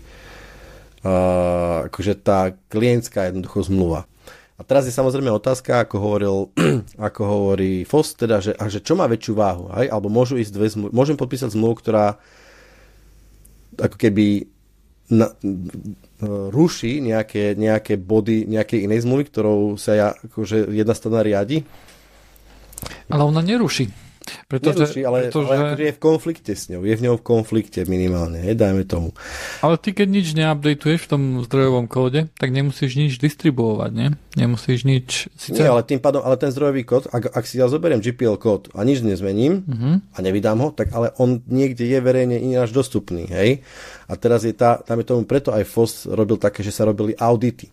[1.04, 4.08] uh, akože tá klientská jednoducho zmluva.
[4.60, 6.36] A teraz je samozrejme otázka, ako, hovoril,
[7.08, 9.88] ako hovorí FOS, teda, že, a že čo má väčšiu váhu, aj?
[9.88, 12.20] alebo môžu ísť dve zmluvy, môžem podpísať zmluvu, ktorá
[13.80, 14.52] ako keby
[15.16, 15.32] na,
[16.52, 21.64] ruší nejaké, nejaké body nejakej inej zmluvy, ktorou sa ja, akože jedna strana riadi.
[23.08, 24.09] Ale ona neruší.
[24.48, 25.48] Pretože, Neruší, ale, pretože...
[25.50, 26.82] ale akože je v konflikte s ňou.
[26.86, 29.14] Je v ňou v konflikte minimálne, hej, dajme tomu.
[29.62, 34.10] Ale ty keď nič neupdateuješ v tom zdrojovom kóde, tak nemusíš nič distribuovať, nie?
[34.38, 35.32] Nemusíš nič...
[35.34, 35.60] Sice...
[35.60, 38.70] Nie, ale tým pádom, ale ten zdrojový kód, ak, ak si ja zoberiem GPL kód
[38.76, 39.96] a nič nezmením uh-huh.
[40.14, 43.66] a nevydám ho, tak ale on niekde je verejne ináč dostupný, hej?
[44.10, 47.14] A teraz je tá, tam je tomu preto aj FOS robil také, že sa robili
[47.18, 47.70] audity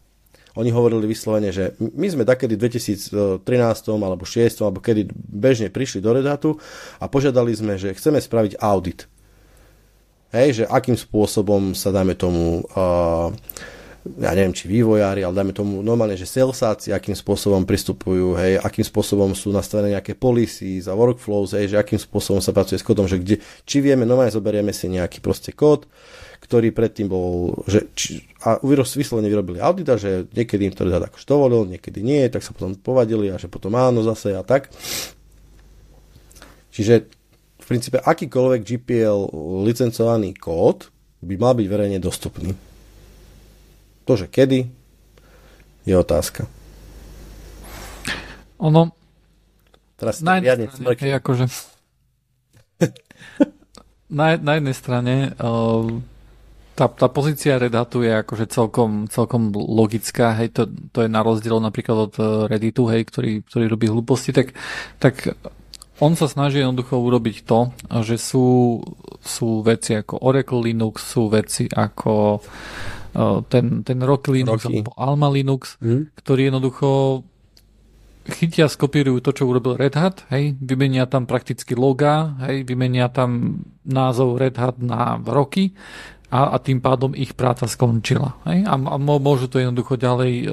[0.57, 3.45] oni hovorili vyslovene, že my sme takedy v 2013
[3.93, 6.57] alebo 2006 alebo kedy bežne prišli do Redatu
[6.97, 9.05] a požiadali sme, že chceme spraviť audit.
[10.33, 13.31] Hej, že akým spôsobom sa dáme tomu uh,
[14.07, 18.87] ja neviem, či vývojári, ale dajme tomu normálne, že salesáci, akým spôsobom pristupujú, hej, akým
[18.87, 23.11] spôsobom sú nastavené nejaké policies a workflows, hej, že akým spôsobom sa pracuje s kódom,
[23.11, 25.91] že kde, či vieme, normálne zoberieme si nejaký proste kód,
[26.47, 31.27] ktorý predtým bol, že, či, a vyslovene vyrobili audita, že niekedy im to dá akož
[31.27, 34.71] dovolil, niekedy nie, tak sa potom povadili a že potom áno zase a tak.
[36.71, 37.11] Čiže
[37.59, 39.27] v princípe akýkoľvek GPL
[39.67, 40.87] licencovaný kód
[41.19, 42.55] by mal byť verejne dostupný.
[44.07, 44.71] To, že kedy,
[45.83, 46.47] je otázka.
[48.63, 48.95] Ono...
[49.99, 51.45] Teraz na, riadne je akože...
[54.19, 55.89] na, na jednej strane uh,
[56.77, 61.25] tá, tá pozícia Red Hatu je akože celkom, celkom logická, hej, to, to je na
[61.25, 64.53] rozdiel napríklad od eh, Redditu, hej, ktorý, ktorý robí hlúposti, tak,
[65.01, 65.33] tak
[65.97, 67.73] on sa snaží jednoducho urobiť to,
[68.05, 68.79] že sú,
[69.25, 72.45] sú veci ako Oracle Linux, sú veci ako
[73.49, 74.77] ten, ten Rocky Linux Rocky.
[74.77, 76.13] alebo Alma Linux, mm.
[76.21, 76.89] ktorý jednoducho
[78.27, 83.63] chytia, skopírujú to, čo urobil Red Hat, hej, vymenia tam prakticky loga, hej, vymenia tam
[83.87, 85.79] názov Red Hat na roky
[86.37, 88.37] a, a tým pádom ich práca skončila.
[88.45, 90.53] Hej, a, a môžu to jednoducho ďalej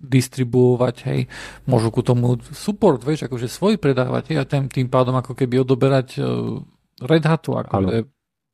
[0.00, 1.20] distribuovať, hej,
[1.68, 5.60] môžu ku tomu support, vieš, akože svoj predávať, hej, a tým, tým pádom ako keby
[5.60, 6.58] odoberať uh,
[7.04, 8.02] Red Hatu, ako je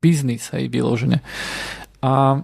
[0.03, 1.23] biznis, hej, vyložene.
[2.03, 2.43] A,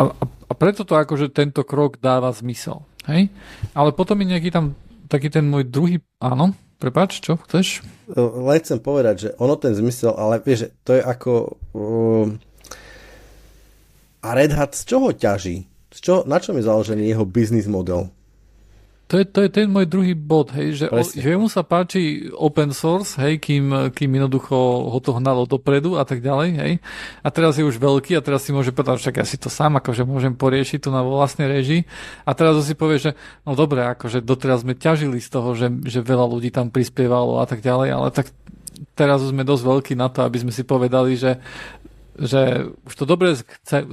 [0.00, 2.82] a, a preto to akože tento krok dáva zmysel.
[3.04, 3.28] Hej?
[3.76, 4.72] Ale potom je nejaký tam
[5.08, 7.80] taký ten môj druhý, áno, prepáč, čo chceš?
[8.12, 11.60] Len chcem povedať, že ono ten zmysel, ale vieš, to je ako...
[11.76, 12.36] Uh,
[14.28, 15.64] a Red Hat z čoho ťaží?
[15.88, 18.12] Z čo, na čom je založený jeho biznis model?
[19.08, 22.28] To je, to je ten môj druhý bod, hej, že, o, že mu sa páči
[22.36, 24.52] open source, hej, kým, kým jednoducho
[24.92, 26.72] ho to hnalo dopredu a tak ďalej, hej.
[27.24, 29.80] A teraz je už veľký a teraz si môže povedať, však ja si to sám
[29.80, 31.88] akože môžem poriešiť tu na vlastnej režii.
[32.28, 33.16] A teraz si povie, že
[33.48, 37.48] no dobre, akože doteraz sme ťažili z toho, že, že veľa ľudí tam prispievalo a
[37.48, 38.28] tak ďalej, ale tak
[38.94, 41.38] teraz sme dosť veľkí na to, aby sme si povedali, že
[42.18, 43.38] že už to dobre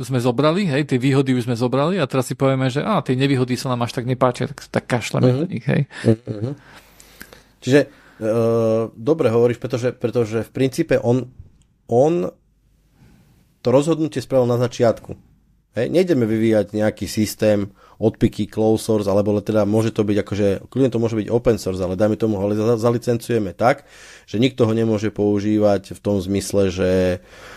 [0.02, 3.14] sme zobrali, hej, tie výhody už sme zobrali a teraz si povieme, že á, tie
[3.14, 5.42] nevýhody sa nám až tak nepáčia, tak, tak kašleme uh-huh.
[5.46, 5.86] na nich, hej.
[6.10, 6.58] Uh-huh.
[7.62, 11.30] Čiže uh, dobre hovoríš, pretože, pretože v princípe on,
[11.86, 12.34] on
[13.62, 15.14] to rozhodnutie spravil na začiatku.
[15.76, 17.68] Hej, nejdeme vyvíjať nejaký systém
[18.00, 21.84] odpiky, close source, alebo teda môže to byť akože, kľudne to môže byť open source,
[21.84, 22.48] ale dajme tomu ho
[22.80, 23.84] zalicencujeme tak,
[24.24, 27.55] že nikto ho nemôže používať v tom zmysle, že uh,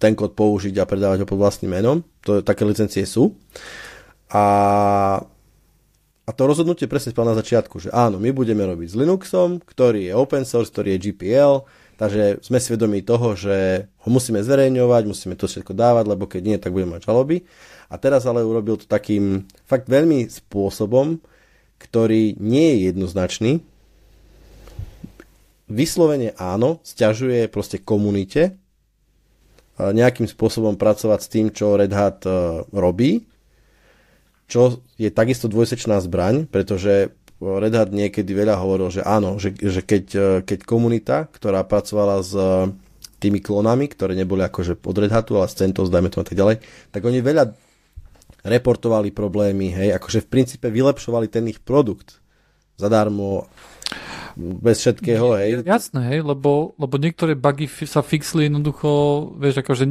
[0.00, 2.00] ten kód použiť a predávať ho pod vlastným menom.
[2.24, 3.36] To, také licencie sú.
[4.32, 4.44] A,
[6.24, 10.08] a to rozhodnutie presne spal na začiatku, že áno, my budeme robiť s Linuxom, ktorý
[10.08, 11.68] je open source, ktorý je GPL,
[12.00, 16.56] takže sme svedomí toho, že ho musíme zverejňovať, musíme to všetko dávať, lebo keď nie,
[16.56, 17.44] tak budeme mať žaloby.
[17.92, 21.20] A teraz ale urobil to takým fakt veľmi spôsobom,
[21.76, 23.60] ktorý nie je jednoznačný,
[25.74, 28.54] vyslovene áno, stiažuje proste komunite
[29.74, 33.26] nejakým spôsobom pracovať s tým, čo Red Hat e, robí,
[34.46, 37.10] čo je takisto dvojsečná zbraň, pretože
[37.42, 42.22] Red Hat niekedy veľa hovoril, že áno, že, že keď, e, keď komunita, ktorá pracovala
[42.22, 42.70] s e,
[43.18, 46.38] tými klonami, ktoré neboli akože od Red Hatu, ale z CentOS, dajme to a tak
[46.38, 46.62] ďalej,
[46.94, 47.50] tak oni veľa
[48.46, 52.22] reportovali problémy, hej, akože v princípe vylepšovali ten ich produkt
[52.78, 53.46] zadarmo
[54.34, 55.62] bez všetkého, hej.
[55.62, 58.90] Jasné, hej, lebo, lebo niektoré bugy sa fixli jednoducho,
[59.38, 59.84] vieš, akože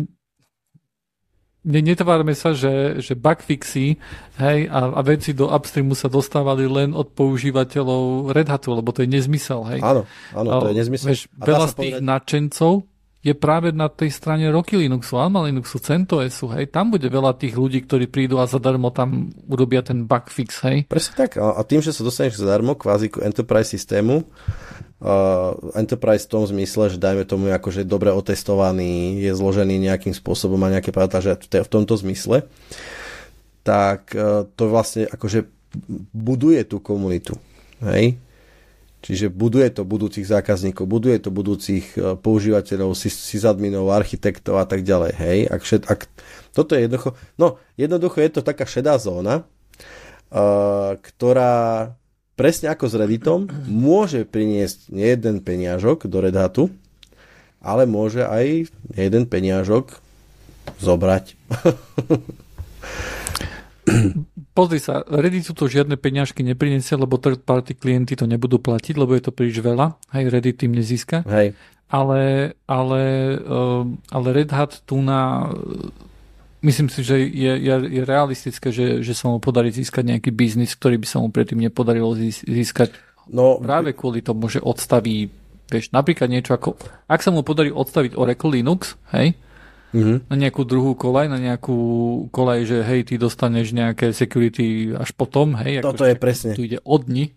[1.64, 3.98] ne, netvárme sa, že, že bug fixy
[4.38, 9.08] hej, a, a veci do upstreamu sa dostávali len od používateľov Red Hatu, lebo to
[9.08, 9.64] je nezmysel.
[9.72, 9.80] Hej.
[9.80, 10.02] Áno,
[10.36, 11.08] áno, to je nezmysel.
[11.16, 12.04] Vieš, veľa z tých povedať...
[12.04, 12.74] nadšencov
[13.24, 17.56] je práve na tej strane Rocky Linuxu, Alma Linuxu, CentOSu, hej, tam bude veľa tých
[17.56, 20.84] ľudí, ktorí prídu a zadarmo tam urobia ten bug fix, hej.
[20.92, 26.32] Presne tak, a tým, že sa dostaneš zadarmo kvázi k enterprise systému, uh, enterprise v
[26.36, 30.92] tom zmysle, že dajme tomu akože dobre otestovaný, je zložený nejakým spôsobom a nejaké
[31.24, 32.44] že v tomto zmysle,
[33.64, 35.48] tak uh, to vlastne akože
[36.12, 37.40] buduje tú komunitu,
[37.88, 38.20] hej.
[39.04, 45.12] Čiže buduje to budúcich zákazníkov, buduje to budúcich e, používateľov, sysadminov, architektov a tak ďalej.
[45.20, 46.08] Hej, ak, šed, ak
[46.56, 49.44] toto je jednoducho, no jednoducho je to taká šedá zóna,
[50.32, 51.94] uh, ktorá
[52.40, 56.72] presne ako s Redditom môže priniesť jeden peniažok do Red Hatu,
[57.60, 60.00] ale môže aj jeden peniažok
[60.80, 61.36] zobrať.
[64.54, 69.18] Pozri sa, Redditu to žiadne peňažky neprinesie, lebo third party klienty to nebudú platiť, lebo
[69.18, 69.98] je to príliš veľa.
[70.14, 71.26] Hej, Reddit tým nezíska.
[71.26, 71.58] Hej.
[71.90, 73.02] Ale, ale,
[73.42, 75.50] uh, ale Red Hat tu na
[76.64, 80.74] myslím si, že je, je, je realistické, že, že sa mu podarí získať nejaký biznis,
[80.80, 82.16] ktorý by sa mu predtým nepodarilo
[82.48, 82.96] získať
[83.30, 85.30] no, práve kvôli tomu, že odstaví
[85.68, 86.76] vieš, napríklad niečo ako,
[87.08, 89.34] ak sa mu podarí odstaviť Oracle Linux, hej,
[89.94, 90.18] mm-hmm.
[90.28, 91.78] na nejakú druhú kolaj, na nejakú
[92.34, 95.86] kolaj, že hej, ty dostaneš nejaké security až potom, hej.
[95.86, 96.58] Toto je presne.
[96.58, 97.32] Tu ide od dni.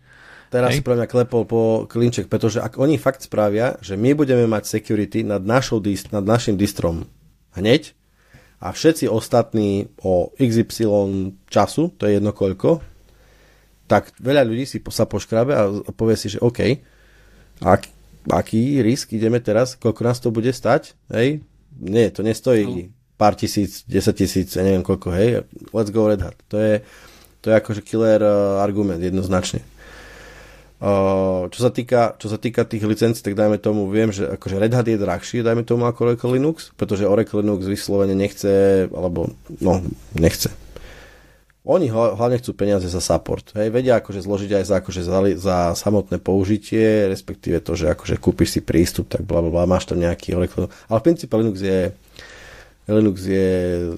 [0.48, 0.80] Teraz hej.
[0.80, 4.64] si pre mňa klepol po klinček, pretože ak oni fakt spravia, že my budeme mať
[4.66, 7.06] security nad, našou dist, nad našim distrom
[7.54, 7.92] hneď
[8.62, 12.80] a všetci ostatní o XY času, to je jedno koľko,
[13.86, 15.62] tak veľa ľudí si sa poškrabe a
[15.94, 16.78] povie si, že OK,
[17.62, 17.82] ak,
[18.30, 21.42] aký risk ideme teraz, koľko nás to bude stať, hej,
[21.80, 22.92] nie, to nestojí no.
[23.16, 25.28] pár tisíc, 10 tisíc, ja neviem koľko, hej,
[25.72, 26.36] let's go Red Hat.
[26.52, 26.84] To je,
[27.40, 29.64] to je akože killer uh, argument, jednoznačne.
[30.76, 34.60] Uh, čo, sa týka, čo sa týka tých licencií, tak dajme tomu, viem, že akože
[34.60, 39.32] Red Hat je drahší, dajme tomu ako Oracle Linux, pretože Oracle Linux vyslovene nechce, alebo
[39.64, 39.80] no,
[40.12, 40.52] nechce.
[41.66, 43.50] Oni hlavne chcú peniaze za support.
[43.58, 48.22] Hej, vedia akože zložiť aj za, akože za, za samotné použitie, respektíve to, že akože
[48.22, 50.70] kúpiš si prístup, tak bla, bla, máš tam nejaký Oracle.
[50.86, 51.90] Ale v princípe Linux je,
[52.86, 53.48] Linux je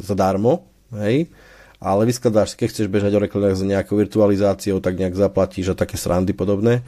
[0.00, 0.64] zadarmo,
[0.96, 1.28] hej,
[1.76, 6.32] ale vyskladáš, keď chceš bežať Oracle za nejakou virtualizáciou, tak nejak zaplatíš a také srandy
[6.32, 6.80] podobné.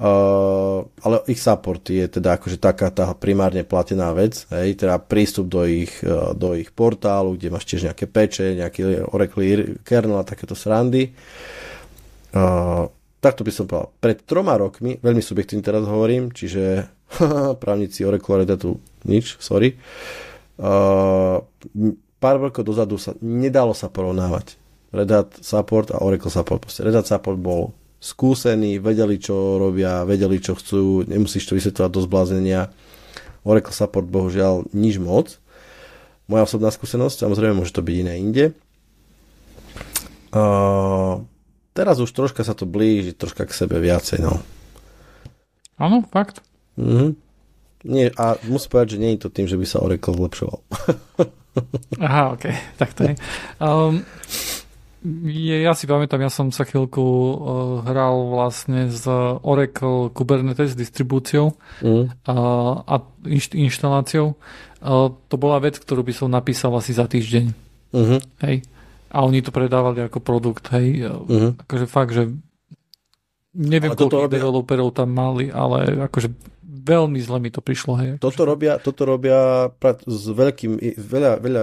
[0.00, 5.52] Uh, ale ich support je teda akože taká tá primárne platená vec, hej, teda prístup
[5.52, 10.24] do ich, uh, do ich portálu, kde máš tiež nejaké peče, nejaký Oracle kernel a
[10.24, 11.12] takéto srandy.
[12.32, 12.88] Uh,
[13.20, 13.92] takto by som povedal.
[14.00, 16.88] Pred troma rokmi, veľmi subjektívne teraz hovorím, čiže
[17.62, 19.76] právnici Oracle a tu nič, sorry.
[22.20, 24.60] Pár rokov dozadu sa nedalo sa porovnávať.
[24.92, 26.68] Red Hat Support a Oracle Support.
[26.68, 31.92] Proste Red Hat Support bol skúsení, vedeli, čo robia, vedeli, čo chcú, nemusíš to vysvetľovať
[31.92, 32.60] do zbláznenia.
[33.44, 35.36] Oracle Support bohužiaľ nič moc.
[36.24, 38.44] Moja osobná skúsenosť, samozrejme môže to byť iné inde.
[40.32, 41.26] Uh,
[41.76, 44.40] teraz už troška sa to blíži, troška k sebe viacej, no.
[45.76, 46.40] Áno, fakt.
[46.80, 47.28] Mhm.
[47.80, 50.60] Nie, a musím povedať, že nie je to tým, že by sa Oracle zlepšoval.
[52.04, 52.44] Aha, ok,
[52.76, 53.12] tak to je.
[53.56, 54.04] Um,
[55.32, 57.34] ja si pamätám, ja som sa chvíľku uh,
[57.88, 59.08] hral vlastne s
[59.40, 62.04] Oracle Kubernetes distribúciou mm.
[62.28, 62.94] uh, a
[63.24, 64.36] inš, inštaláciou.
[64.84, 67.46] Uh, to bola vec, ktorú by som napísal asi za týždeň.
[67.96, 68.20] Uh-huh.
[68.44, 68.64] Hej.
[69.10, 71.08] A oni to predávali ako produkt, hej.
[71.08, 71.56] Uh-huh.
[71.56, 72.36] Akože fakt, že
[73.56, 74.36] neviem, koľko robia...
[74.36, 76.28] developerov tam mali, ale akože
[76.64, 77.92] veľmi zle mi to prišlo.
[78.00, 78.10] Hej.
[78.20, 79.68] Toto robia, toto robia
[80.04, 81.62] s veľkým, veľa, veľa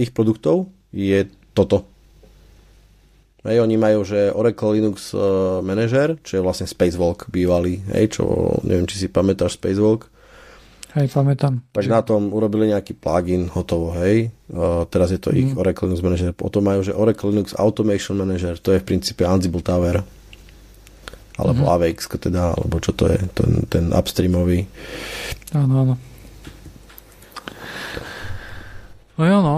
[0.00, 1.97] ich produktov je toto.
[3.46, 8.24] Hej, oni majú, že Oracle Linux uh, Manager, čo je vlastne Spacewalk bývalý, hej, čo
[8.66, 10.10] neviem, či si pamätáš Spacewalk.
[10.98, 11.62] Hej, pamätám.
[11.70, 14.34] Tak na tom urobili nejaký plugin, hotovo, hej.
[14.50, 15.38] Uh, teraz je to mm.
[15.38, 15.58] ich mhm.
[15.60, 16.30] Oracle Linux Manager.
[16.34, 20.02] Potom majú, že Oracle Linux Automation Manager, to je v princípe Ansible Tower
[21.38, 21.94] alebo mm-hmm.
[21.94, 24.66] AVX teda, alebo čo to je, ten, ten upstreamový.
[25.54, 25.94] Áno, áno.
[29.14, 29.56] No jo, no.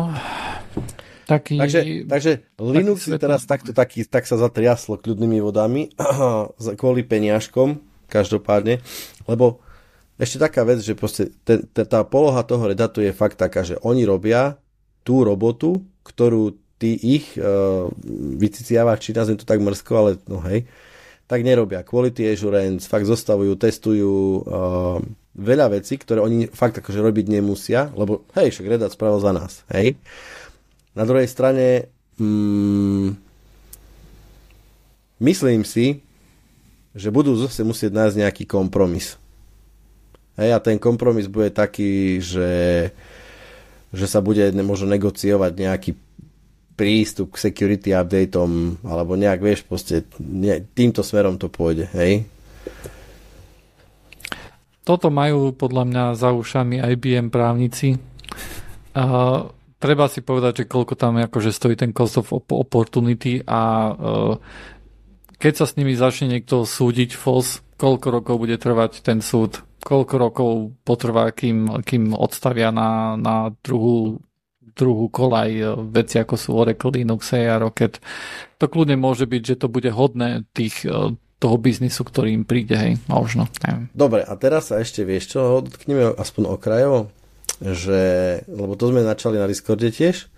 [1.31, 1.63] Taký...
[1.63, 5.95] Takže, takže Linux je teraz takto, taký, tak sa zatriaslo kľudnými vodami
[6.81, 7.79] kvôli peniažkom,
[8.11, 8.83] každopádne,
[9.31, 9.63] lebo
[10.19, 13.79] ešte taká vec, že proste ten, ten, tá poloha toho redatu je fakt taká, že
[13.81, 14.59] oni robia
[15.07, 17.87] tú robotu, ktorú tí ich uh,
[18.37, 20.67] vyciciavači, nazviem to tak mrzko, ale no hej,
[21.31, 21.87] tak nerobia.
[21.87, 24.99] Quality assurance, fakt zostavujú, testujú uh,
[25.39, 29.33] veľa vecí, ktoré oni fakt akože robiť nemusia, lebo hej, však Red Hat spravil za
[29.33, 29.95] nás, hej.
[30.95, 31.87] Na druhej strane
[32.19, 33.15] mm,
[35.23, 36.03] myslím si,
[36.91, 39.15] že budú zase musieť nájsť nejaký kompromis.
[40.35, 42.51] Hej, a ten kompromis bude taký, že,
[43.95, 45.91] že sa bude možno negociovať nejaký
[46.75, 52.25] prístup k security updateom, alebo nejak, vieš, proste ne, týmto smerom to pôjde, hej?
[54.81, 58.01] Toto majú podľa mňa za ušami IBM právnici.
[58.97, 59.05] A
[59.81, 63.61] treba si povedať, že koľko tam akože stojí ten cost of opportunity a
[63.91, 64.35] uh,
[65.41, 70.15] keď sa s nimi začne niekto súdiť FOS, koľko rokov bude trvať ten súd, koľko
[70.21, 70.51] rokov
[70.85, 74.21] potrvá, kým, kým odstavia na, na druhú
[74.71, 78.01] druhú kolaj e, veci ako sú Oracle, Linux a Rocket.
[78.57, 82.77] To kľudne môže byť, že to bude hodné tých e, toho biznisu, ktorý im príde,
[82.77, 83.49] hej, možno.
[83.65, 83.93] Neviem.
[83.93, 87.13] Dobre, a teraz sa ešte vieš čo, dotkneme aspoň okrajovo,
[87.61, 88.03] že,
[88.49, 90.33] lebo to sme načali na Discorde tiež,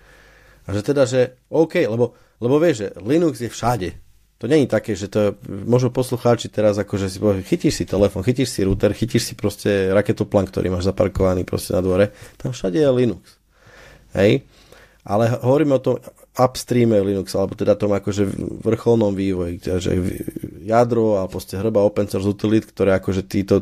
[0.63, 3.91] a že teda, že OK, lebo, lebo vieš, že Linux je všade.
[4.43, 8.51] To není také, že to možno poslucháči teraz akože si povie, chytíš si telefon, chytíš
[8.51, 12.11] si router, chytíš si proste raketoplan, ktorý máš zaparkovaný proste na dvore.
[12.43, 13.39] Tam všade je Linux.
[14.19, 14.43] Hej?
[15.07, 15.95] Ale hovoríme o tom
[16.33, 18.25] upstreame Linux, alebo teda tom akože
[18.65, 19.93] vrcholnom vývoji, že
[20.65, 23.61] jadro a proste hrba open source utility, ktoré akože títo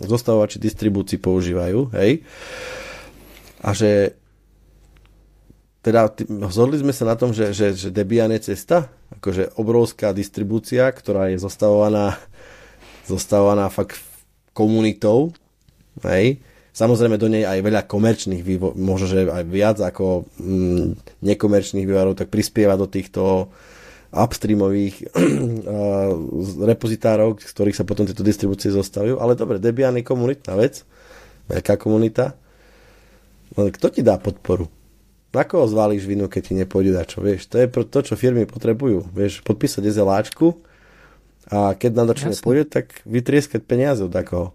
[0.00, 2.24] zostavovači distribúcií používajú, hej.
[3.60, 4.16] A že
[5.84, 6.08] teda
[6.50, 8.88] zhodli sme sa na tom, že, že, že Debian je cesta,
[9.20, 12.16] akože obrovská distribúcia, ktorá je zostavovaná
[13.06, 14.02] zostavovaná fakt
[14.50, 15.30] komunitou,
[16.02, 16.42] hej,
[16.76, 22.20] Samozrejme do nej aj veľa komerčných vývo- možno, že aj viac ako mm, nekomerčných vývarov,
[22.20, 23.48] tak prispieva do týchto
[24.12, 25.08] upstreamových
[26.70, 29.16] repozitárov, z ktorých sa potom tieto distribúcie zostavujú.
[29.16, 30.84] Ale dobre, Debian je komunitná vec,
[31.48, 32.36] veľká komunita.
[33.56, 34.68] Ale kto ti dá podporu?
[35.32, 37.48] Na koho zvalíš vinu, keď ti nepôjde čo, vieš?
[37.52, 39.04] To je to, čo firmy potrebujú.
[39.16, 40.60] Vieš, podpísať SLAčku
[41.48, 44.52] a keď na začne pôjde, tak vytrieskať peniaze od takoho.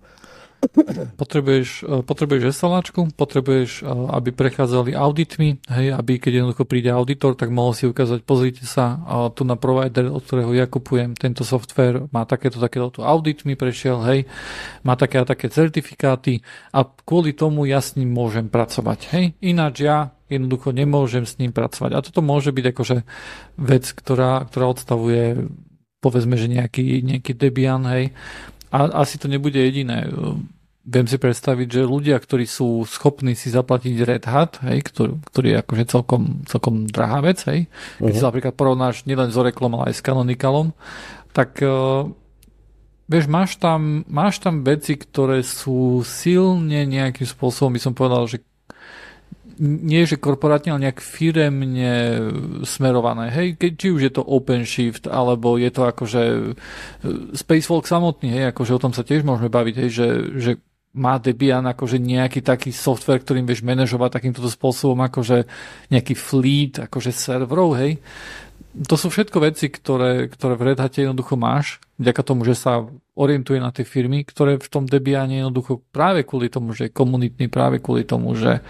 [1.18, 7.34] Potrebuješ, e, potrebuješ SLAčku, potrebuješ, e, aby prechádzali auditmi, hej, aby keď jednoducho príde auditor,
[7.34, 9.02] tak mohol si ukázať, pozrite sa,
[9.34, 14.20] tu na provider, od ktorého ja kupujem tento software, má takéto, takéto auditmi prešiel, hej,
[14.86, 19.26] má také a také certifikáty a kvôli tomu ja s ním môžem pracovať, hej.
[19.42, 21.92] Ináč ja jednoducho nemôžem s ním pracovať.
[21.92, 22.98] A toto môže byť akože
[23.60, 25.52] vec, ktorá, ktorá odstavuje
[26.02, 28.10] povedzme, že nejaký, nejaký Debian, hej,
[28.72, 30.08] a asi to nebude jediné.
[30.82, 35.48] Viem si predstaviť, že ľudia, ktorí sú schopní si zaplatiť Red Hat, hej, ktorý, ktorý
[35.54, 37.70] je akože celkom, celkom drahá vec, hej,
[38.02, 38.18] keď uh-huh.
[38.18, 40.74] si napríklad porovnáš nielen s Oracleom, ale aj s Canonicalom,
[41.38, 42.10] tak uh,
[43.06, 48.42] vieš, máš tam, máš tam veci, ktoré sú silne nejakým spôsobom, by som povedal, že
[49.62, 51.94] nie že korporátne, ale nejak firemne
[52.66, 53.30] smerované.
[53.30, 56.42] Hej, keď, či už je to OpenShift, alebo je to akože e,
[57.38, 60.08] Spacewalk samotný, hej, akože o tom sa tiež môžeme baviť, hej, že,
[60.42, 60.52] že
[60.92, 65.48] má Debian akože nejaký taký software, ktorým vieš manažovať takýmto spôsobom akože
[65.88, 68.02] nejaký fleet, akože serverov, hej.
[68.72, 72.88] To sú všetko veci, ktoré, ktoré v Red Hate jednoducho máš, vďaka tomu, že sa
[73.20, 77.52] orientuje na tie firmy, ktoré v tom Debiane jednoducho práve kvôli tomu, že je komunitný,
[77.52, 78.64] práve kvôli tomu, že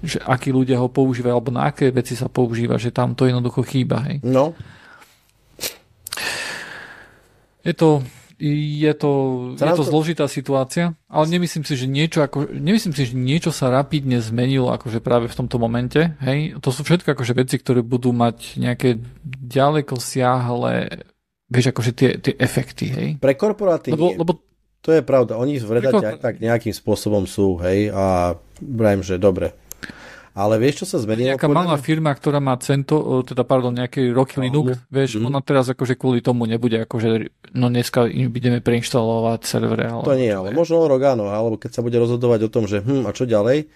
[0.00, 3.60] že akí ľudia ho používajú, alebo na aké veci sa používa, že tam to jednoducho
[3.68, 4.00] chýba.
[4.08, 4.24] Hej.
[4.24, 4.56] No.
[7.60, 8.00] Je to,
[8.40, 9.12] je to,
[9.54, 13.68] je to zložitá situácia, ale nemyslím si, že niečo, ako, nemyslím si, že niečo sa
[13.68, 16.16] rapidne zmenilo akože práve v tomto momente.
[16.24, 16.56] Hej?
[16.64, 18.96] To sú všetko akože veci, ktoré budú mať nejaké
[19.44, 21.04] ďaleko siahle
[21.50, 23.08] vieš, akože tie, tie efekty, hej.
[23.18, 24.32] Pre korporáty lebo, lebo
[24.80, 29.52] to je pravda, oni v Redate tak nejakým spôsobom sú, hej, a vrajím, že dobre,
[30.30, 31.34] ale vieš, čo sa zmenilo?
[31.34, 35.26] Nejaká malá firma, ktorá má cento, teda pardon, nejaký Rocky no, Linux, vieš, mm.
[35.26, 39.90] ona teraz akože kvôli tomu nebude, akože no dneska budeme preinštalovať servery.
[39.90, 42.78] Ale to nie, ale možno rok áno, alebo keď sa bude rozhodovať o tom, že
[42.78, 43.66] hm, a čo ďalej,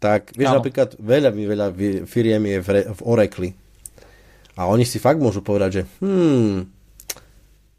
[0.00, 0.64] tak vieš, áno.
[0.64, 1.66] napríklad veľa, veľa
[2.08, 3.48] firiem je v, v Oracle.
[4.56, 6.56] A oni si fakt môžu povedať, že hm,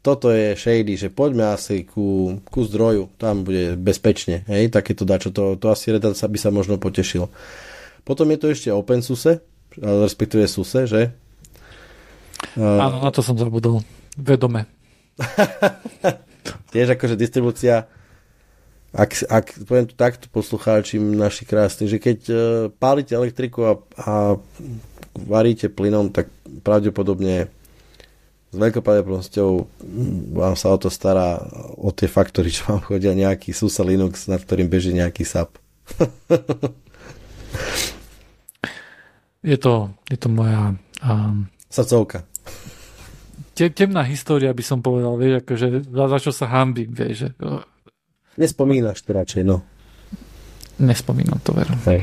[0.04, 5.32] toto je shady, že poďme asi ku, ku zdroju, tam bude bezpečne, hej, takéto dačo,
[5.32, 7.32] to, to asi Red by sa možno potešil.
[8.04, 9.40] Potom je to ešte OpenSUSE,
[9.80, 11.02] respektíve SUSE, že?
[12.60, 13.80] Áno, na to som zabudol.
[14.14, 14.68] Vedome.
[16.72, 17.88] Tiež akože distribúcia
[18.94, 22.38] ak, ak poviem to takto poslucháčim naši krásni, že keď uh,
[22.70, 24.14] pálite elektriku a, a
[25.18, 26.30] varíte plynom, tak
[26.62, 27.50] pravdepodobne
[28.54, 29.50] s veľkou pravdepodobnosťou
[30.38, 31.42] vám sa o to stará
[31.74, 35.58] o tie faktory, čo vám chodia nejaký SUSE Linux, nad ktorým beží nejaký SAP.
[39.44, 40.72] Je to, je to moja...
[41.04, 42.24] Um, Srdcovka.
[43.54, 47.28] Te, temná história by som povedal, vieš, akože za, za čo sa hambím, vieš.
[47.28, 47.28] Že,
[48.40, 49.62] Nespomínaš to radšej, no.
[50.80, 51.70] Nespomínam to, veru.
[51.86, 52.02] Hej.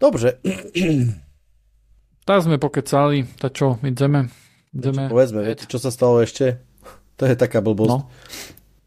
[0.00, 0.40] Dobre.
[2.24, 4.32] Tak sme pokecali, tak čo, ideme?
[4.72, 5.12] ideme.
[5.12, 6.64] Povedzme, viete, čo sa stalo ešte?
[7.20, 7.92] To je taká blbosť.
[7.92, 8.08] No.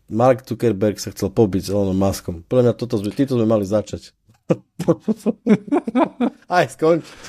[0.09, 2.41] Mark Zuckerberg sa chcel pobiť s Elonom Muskom.
[2.47, 4.16] Podľa mňa toto sme, týto sme mali začať.
[6.55, 7.19] Aj skončiť.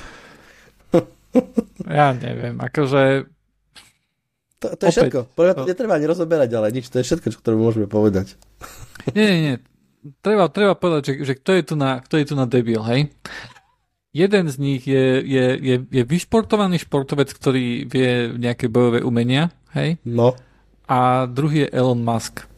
[1.99, 3.27] ja neviem, akože...
[4.59, 5.19] To, to je Opäť, všetko.
[5.39, 5.63] Podľa to...
[5.71, 6.85] netreba ani rozoberať ďalej nič.
[6.91, 8.35] To je všetko, čo môžeme povedať.
[9.15, 9.55] nie, nie, nie.
[10.23, 13.11] Treba, treba povedať, že, že kto, je tu na, kto je tu na debil, hej?
[14.09, 20.01] Jeden z nich je, je, je, je vyšportovaný športovec, ktorý vie nejaké bojové umenia, hej?
[20.07, 20.33] No.
[20.89, 22.48] A druhý je Elon Musk.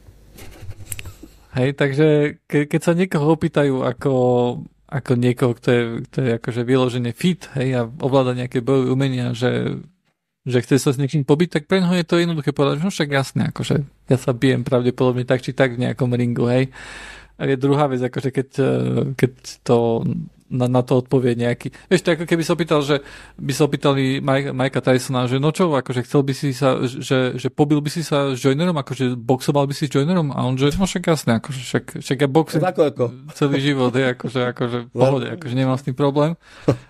[1.52, 2.08] Hej, takže
[2.48, 4.14] ke, keď sa niekoho opýtajú ako,
[4.88, 9.36] ako niekoho, kto je, kto je akože vyložené fit hej, a ovláda nejaké bojové umenia,
[9.36, 9.84] že,
[10.48, 13.10] že chce sa s niekým pobiť, tak pre je to jednoduché povedať, že no však
[13.12, 13.76] jasne, akože
[14.08, 16.72] ja sa bijem pravdepodobne tak či tak v nejakom ringu, hej.
[17.36, 18.50] A je druhá vec, akože keď,
[19.18, 19.34] keď
[19.66, 20.08] to
[20.52, 21.72] na, na to odpovie nejaký.
[21.88, 23.00] Vieš, to ako keby sa opýtal, že
[23.40, 27.40] by sa opýtali Mike, Mikea Tysona, že no čo, akože chcel by si sa, že,
[27.40, 30.60] že pobil by si sa s Joinerom, akože boxoval by si s Joinerom a on,
[30.60, 32.64] že no však jasne, akože však, však ja boxujem
[33.32, 36.36] celý život, je, akože, akože v pohode, akože nemám s tým problém.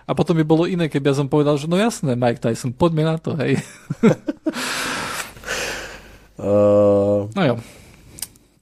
[0.04, 3.06] A potom by bolo iné, keby ja som povedal, že no jasné, Mike Tyson, poďme
[3.06, 3.62] na to, hej.
[6.42, 7.54] uh, no jo.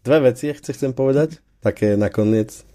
[0.00, 2.69] Dve veci chcem povedať, také nakoniec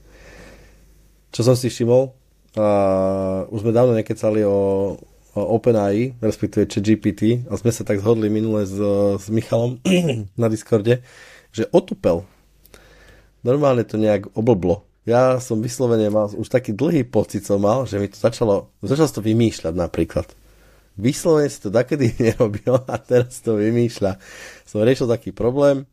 [1.36, 2.16] čo som si všimol,
[2.56, 4.96] uh, už sme dávno nekecali o,
[5.36, 8.80] o OpenAI, respektíve GPT, a sme sa tak zhodli minule s,
[9.20, 9.84] s Michalom
[10.40, 11.04] na Discorde,
[11.52, 12.24] že otupel.
[13.44, 14.88] Normálne to nejak oblblo.
[15.04, 19.12] Ja som vyslovene mal už taký dlhý pocit som mal, že mi to začalo, začalo
[19.12, 20.32] to vymýšľať napríklad.
[20.96, 24.16] vyslovene si to takedy nerobil a teraz to vymýšľa.
[24.64, 25.84] Som riešil taký problém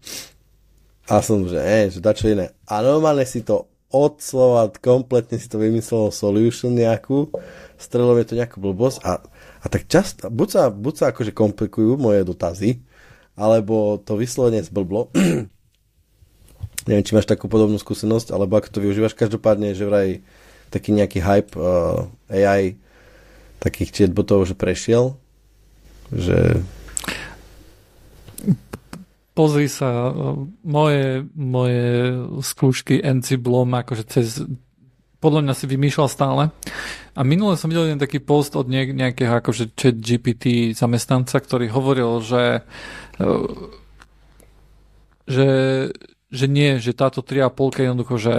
[1.10, 2.54] a som, že ne, že dačo iné.
[2.70, 7.28] A normálne si to od slova, kompletne si to vymyslel solution nejakú,
[7.76, 9.20] strelo mi to nejakú blbosť a,
[9.60, 12.80] a tak často, buď sa, buď sa akože komplikujú moje dotazy,
[13.36, 15.12] alebo to vyslovene zblblo.
[16.88, 19.14] Neviem, či máš takú podobnú skúsenosť, alebo ako to využívaš.
[19.14, 20.08] Každopádne, že vraj
[20.72, 22.74] taký nejaký hype uh, AI
[23.62, 25.14] takých chatbotov, že prešiel,
[26.10, 26.58] že...
[29.32, 32.12] Pozri sa, uh, moje, moje
[32.44, 34.44] skúšky NC Blom, akože cez
[35.22, 36.42] podľa mňa si vymýšľal stále.
[37.14, 42.18] A minule som videl jeden taký post od nejakého akože chat GPT zamestnanca, ktorý hovoril,
[42.20, 42.66] že
[43.22, 43.70] uh,
[45.24, 45.48] že
[46.32, 48.34] že nie, že táto 3,5 jednoducho, že,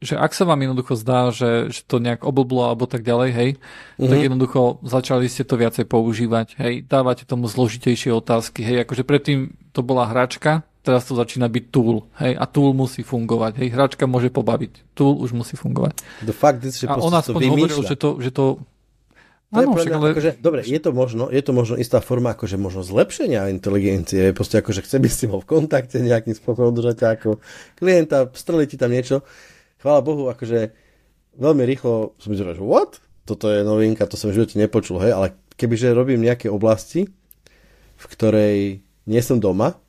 [0.00, 3.50] že ak sa vám jednoducho zdá, že, že to nejak oblblo alebo tak ďalej, hej,
[3.60, 4.08] mm-hmm.
[4.08, 4.26] tak mhm.
[4.32, 9.84] jednoducho začali ste to viacej používať, hej, dávate tomu zložitejšie otázky, hej, akože predtým to
[9.84, 14.32] bola hračka, teraz to začína byť tool, hej, a tool musí fungovať, hej, hračka môže
[14.32, 16.00] pobaviť, tool už musí fungovať.
[16.24, 18.44] The fact is, že a on aspoň hovoril, že to, že to
[19.50, 20.14] to ano, je ale...
[20.14, 24.62] akože, dobre, je to, možno, je to možno istá forma akože možno zlepšenia inteligencie, proste
[24.62, 27.42] akože chce by si ho v kontakte nejakým spôsobom držať ako
[27.74, 29.26] klienta, streli ti tam niečo.
[29.80, 30.72] Chvála Bohu, akože
[31.40, 33.00] veľmi rýchlo som myslel, že what?
[33.24, 35.26] Toto je novinka, to som v živote nepočul, hej, ale
[35.56, 37.08] kebyže robím nejaké oblasti,
[37.96, 38.56] v ktorej
[39.08, 39.80] nie som doma,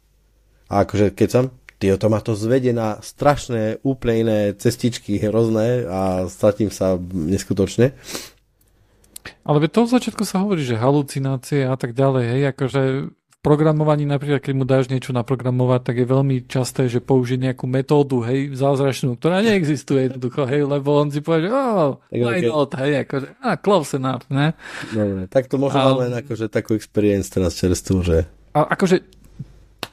[0.71, 1.43] a akože keď som,
[1.81, 7.91] ty to ma to zvede na strašné, úplne iné cestičky hrozné a stratím sa neskutočne
[9.41, 12.81] ale to v začiatku sa hovorí, že halucinácie a tak ďalej, hej, akože
[13.41, 18.21] programovaní napríklad, keď mu dáš niečo naprogramovať, tak je veľmi časté, že použije nejakú metódu,
[18.29, 22.47] hej, zázračnú, ktorá neexistuje jednoducho, hej, lebo on si povie, že oh, why okay.
[22.47, 24.53] not, hej, akože, ah, close enough, ne?
[24.93, 28.29] Dobre, tak to možno máme len akože takú experience teraz čerstvú, že...
[28.53, 29.01] A akože,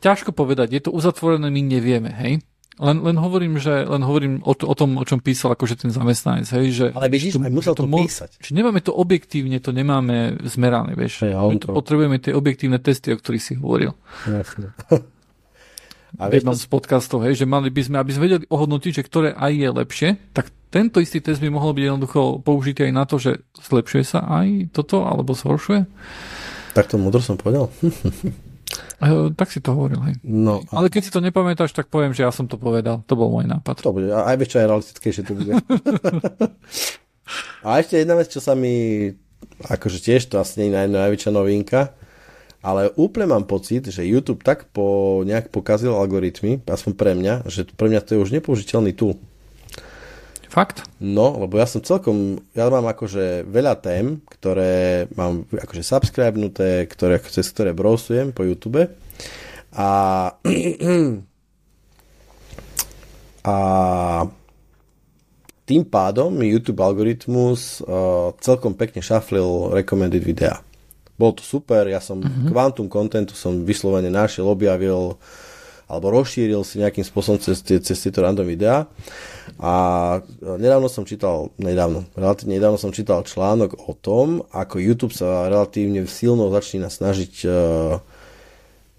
[0.04, 2.44] ťažko povedať, je to uzatvorené, my nevieme, hej?
[2.78, 6.46] Len, len hovorím, že len hovorím o, o tom, o čom písal akože ten zamestnanec,
[6.46, 6.86] hej, že...
[6.94, 8.30] Ale vidíš, to, aj musel to, to písať.
[8.38, 11.26] Že nemáme to objektívne, to nemáme zmerané, vieš.
[11.26, 13.98] Hey, My to potrebujeme tie objektívne testy, o ktorých si hovoril.
[14.30, 14.70] Jasne.
[16.16, 19.02] A v jednom z podcastov, hej, že mali by sme, aby sme vedeli ohodnotiť, že
[19.04, 23.04] ktoré aj je lepšie, tak tento istý test by mohol byť jednoducho použitý aj na
[23.04, 25.84] to, že zlepšuje sa aj toto, alebo zhoršuje.
[26.72, 27.68] Tak to múdro som povedal.
[28.98, 30.18] Uh, tak si to hovoril, hej.
[30.26, 30.82] No, a...
[30.82, 33.00] Ale keď si to nepamätáš, tak poviem, že ja som to povedal.
[33.06, 33.80] To bol môj nápad.
[33.80, 34.10] To bude.
[34.10, 35.52] Aj väčšie aj realistickejšie to bude.
[37.66, 39.08] a ešte jedna vec, čo sa mi
[39.58, 41.94] akože tiež to asi nie je najväčšia novinka,
[42.62, 47.66] ale úplne mám pocit, že YouTube tak po, nejak pokazil algoritmy, aspoň pre mňa, že
[47.70, 49.18] pre mňa to je už nepoužiteľný tool.
[50.48, 50.82] Fakt?
[50.98, 57.20] No, lebo ja som celkom, ja mám akože veľa tém, ktoré mám akože subscribenuté, ktoré,
[57.20, 58.88] cez ktoré browsujem po YouTube
[59.76, 59.88] a
[63.48, 63.56] a
[65.68, 70.64] tým pádom mi YouTube algoritmus uh, celkom pekne šaflil recommended videa.
[71.18, 72.48] Bolo to super, ja som uh-huh.
[72.48, 75.20] quantum contentu som vyslovene našiel, objavil
[75.88, 78.84] alebo rozšíril si nejakým spôsobom cez, cez tieto random videá.
[79.56, 79.72] A
[80.44, 86.04] nedávno som čítal, nedávno, relatívne nedávno som čítal článok o tom, ako YouTube sa relatívne
[86.04, 87.98] silno začína snažiť uh,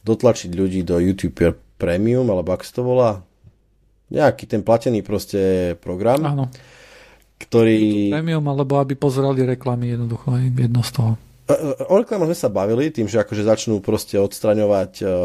[0.01, 3.21] dotlačiť ľudí do YouTube Premium, alebo ak sa to volá,
[4.09, 6.25] nejaký ten platený proste program.
[6.25, 6.45] Áno.
[7.39, 8.11] Ktorý...
[8.11, 11.11] Premium, alebo aby pozerali reklamy jednoducho, jedno z toho.
[11.49, 15.15] E, e, o reklamách sme sa bavili tým, že akože začnú proste odstraňovať, e,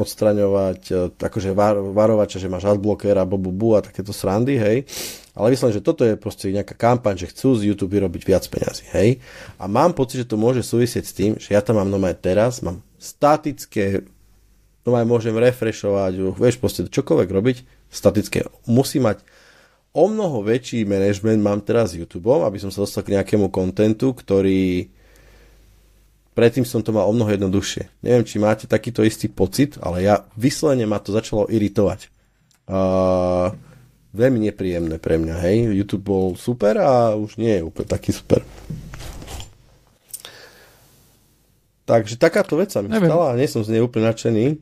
[0.00, 0.80] odstraňovať
[1.20, 4.88] akože var, varovača, že máš adblocker a bu, bu a takéto srandy, hej.
[5.36, 8.88] Ale myslím, že toto je proste nejaká kampaň, že chcú z YouTube vyrobiť viac peňazí,
[8.96, 9.20] hej.
[9.60, 12.64] A mám pocit, že to môže súvisieť s tým, že ja tam mám nomaj teraz,
[12.64, 14.08] mám statické,
[14.88, 17.56] nomaj môžem refreshovať, vieš, proste čokoľvek robiť,
[17.92, 18.48] statické.
[18.64, 19.20] Musí mať
[19.92, 24.16] o mnoho väčší management mám teraz s YouTube, aby som sa dostal k nejakému kontentu,
[24.16, 24.88] ktorý
[26.34, 28.02] Predtým som to mal o mnoho jednoduchšie.
[28.02, 32.10] Neviem, či máte takýto istý pocit, ale ja vyslovene ma to začalo iritovať.
[32.66, 33.54] Uh,
[34.10, 35.70] veľmi nepríjemné pre mňa, hej.
[35.70, 38.42] YouTube bol super a už nie je úplne taký super.
[41.84, 43.12] Takže takáto vec sa mi Neviem.
[43.12, 44.58] stala a nie som z nej úplne nadšený.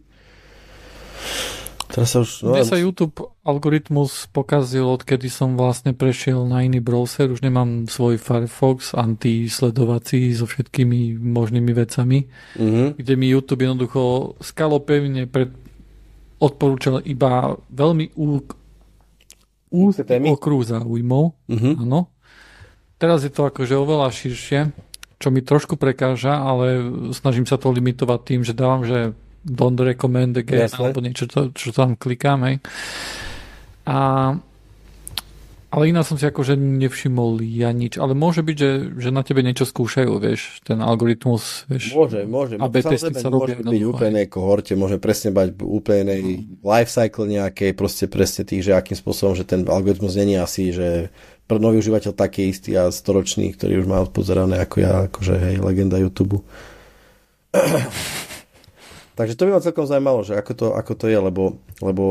[1.92, 2.48] Teraz sa už...
[2.48, 7.28] No, Mne sa YouTube algoritmus pokazil, odkedy som vlastne prešiel na iný browser.
[7.28, 12.96] Už nemám svoj Firefox antisledovací so všetkými možnými vecami, mm-hmm.
[12.96, 15.52] kde mi YouTube jednoducho skalopevne pred
[16.40, 18.56] odporúčal iba veľmi úzky
[20.32, 21.24] okruh záujmov.
[21.52, 21.74] Mm-hmm.
[21.86, 22.08] Áno.
[22.96, 24.72] Teraz je to akože oveľa širšie,
[25.20, 26.82] čo mi trošku prekáža, ale
[27.14, 29.12] snažím sa to limitovať tým, že dávam, že
[29.44, 30.78] don't recommend again, Jasne.
[30.90, 32.56] alebo niečo, to, čo tam klikám, hej.
[33.86, 33.98] A
[35.72, 37.96] ale iná som si akože nevšimol ja nič.
[37.96, 41.96] Ale môže byť, že, že na tebe niečo skúšajú, vieš, ten algoritmus, vieš.
[41.96, 42.60] Môže, môže.
[42.60, 43.56] A testy sa robia.
[43.56, 46.60] Môže byť úplne kohorte, môže presne bať úplne mm.
[46.60, 51.08] life cycle nejakej, proste presne tých, že akým spôsobom, že ten algoritmus není asi, že
[51.48, 55.56] pre nový užívateľ taký istý a storočný, ktorý už má odpozerané ako ja, akože hej,
[55.64, 56.44] legenda YouTube.
[59.12, 62.04] Takže to by ma celkom zaujímalo, že ako to, ako to je, lebo, lebo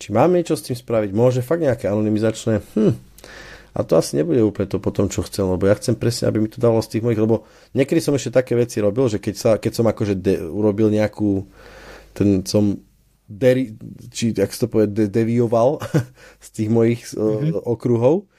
[0.00, 1.10] či máme niečo s tým spraviť?
[1.12, 2.64] Môže fakt nejaké anonymizačné?
[2.76, 2.94] Hm.
[3.74, 6.46] A to asi nebude úplne to potom, čo chcem, lebo ja chcem presne, aby mi
[6.46, 7.42] to dalo z tých mojich, lebo
[7.74, 11.42] niekedy som ešte také veci robil, že keď, sa, keď som akože de, urobil nejakú,
[12.14, 12.78] ten som
[13.26, 13.74] deri,
[14.14, 15.82] či ak sa to povie, de, devioval
[16.44, 17.66] z tých mojich mm-hmm.
[17.66, 18.30] okruhov,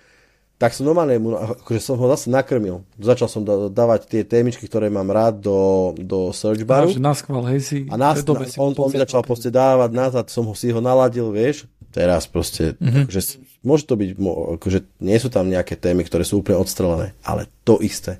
[0.65, 1.21] tak som normálne,
[1.61, 2.81] akože som ho zase nakrmil.
[2.97, 6.89] Začal som dávať tie témičky, ktoré mám rád do, do search baru.
[6.89, 7.77] A naskval, hej si.
[7.85, 11.29] A nás, na, on, on mi začal proste dávať nazad, som ho si ho naladil,
[11.29, 11.69] vieš.
[11.93, 13.05] Teraz proste, mm-hmm.
[13.05, 13.21] akože,
[13.61, 14.09] môže to byť,
[14.57, 18.17] akože nie sú tam nejaké témy, ktoré sú úplne odstrelené, ale to isté.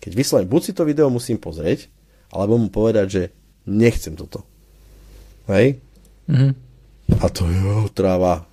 [0.00, 1.92] Keď vyslovím, buď si to video musím pozrieť,
[2.32, 3.22] alebo mu povedať, že
[3.68, 4.48] nechcem toto.
[5.44, 5.76] Hej?
[6.24, 7.20] Mm-hmm.
[7.20, 7.60] A to je
[7.92, 8.48] tráva.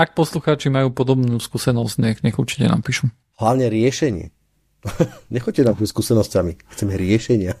[0.00, 3.12] Ak poslucháči majú podobnú skúsenosť, nech, nech určite napíšu.
[3.36, 4.32] Hlavne riešenie.
[5.34, 6.56] Nechoďte nám skúsenosťami.
[6.72, 7.52] Chceme riešenia.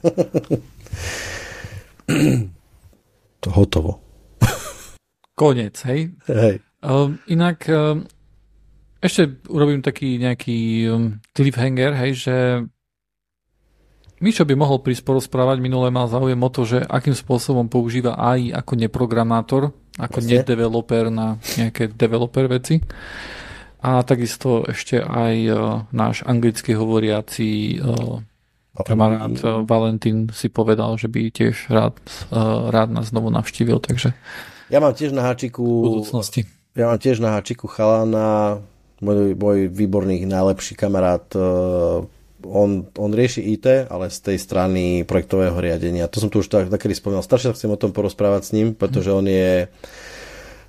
[3.44, 4.00] to hotovo.
[5.40, 6.16] Konec, hej?
[6.32, 6.64] Hej.
[6.80, 8.00] Uh, inak uh,
[9.04, 12.36] ešte urobím taký nejaký um, cliffhanger, hej, že
[14.20, 18.52] Mišo by mohol prísť porozprávať, minule mal záujem o to, že akým spôsobom používa AI
[18.52, 20.44] ako neprogramátor, ako Jasne.
[20.44, 22.78] nedeveloper na nejaké developer veci.
[23.80, 25.56] A takisto ešte aj uh,
[25.90, 28.20] náš anglicky hovoriaci uh,
[28.84, 31.96] kamarát uh, Valentín si povedal, že by tiež rád,
[32.28, 34.12] uh, rád nás znovu navštívil, takže
[34.70, 36.46] ja mám tiež na háčiku budúcnosti.
[36.78, 38.62] Ja mám tiež na háčiku chalana,
[39.02, 42.06] môj, môj výborný, najlepší kamarát uh,
[42.44, 46.08] on, on rieši IT, ale z tej strany projektového riadenia.
[46.08, 47.24] To som tu už tak, takedy spomínal.
[47.24, 49.68] Staršie sa chcem o tom porozprávať s ním, pretože on je...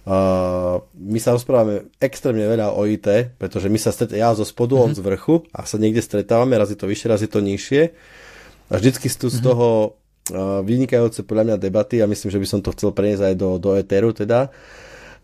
[0.02, 4.74] Uh, my sa rozprávame extrémne veľa o IT, pretože my sa stretávame, ja zo spodu,
[4.74, 4.86] mm-hmm.
[4.90, 7.94] on z vrchu a sa niekde stretávame, raz je to vyššie, raz je to nižšie.
[8.72, 9.38] A vždycky sú mm-hmm.
[9.38, 9.68] z toho
[10.34, 13.62] uh, vynikajúce podľa mňa debaty a myslím, že by som to chcel preniesť aj do,
[13.62, 14.50] do Eteru teda.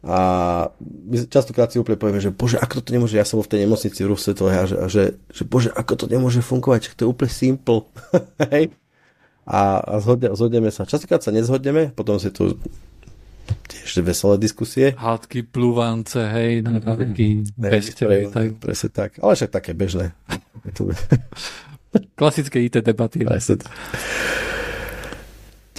[0.05, 0.19] A
[0.81, 4.05] my častokrát si úplne povieme, že bože, ako to nemôže, ja som v tej nemocnici
[4.05, 7.31] v Rusvetovej a že, a že, že bože, ako to nemôže fungovať, to je úplne
[7.33, 7.89] simple.
[8.53, 8.71] Hej?
[9.47, 10.83] a, a zhodne, zhodneme sa.
[10.83, 12.59] Častokrát sa nezhodneme, potom si tu
[13.71, 14.91] tiež veselé diskusie.
[14.99, 18.35] Hádky, plúvance, hej, na taký mm-hmm.
[18.35, 18.59] tak.
[18.59, 20.11] Presne tak, ale však také bežné.
[22.19, 23.23] Klasické IT debaty.
[23.23, 23.71] Presne tak.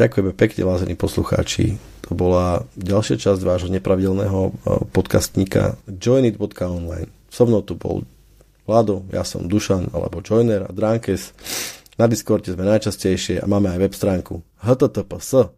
[0.01, 1.77] Ďakujeme pekne, vážení poslucháči.
[2.09, 4.53] To bola ďalšia časť vášho nepravidelného e,
[4.97, 7.13] podcastníka joinit.online.
[7.29, 8.09] So mnou tu bol
[8.65, 11.37] Vlado, ja som Dušan alebo Joiner a Drankes.
[12.01, 15.53] Na Discorde sme najčastejšie a máme aj web stránku https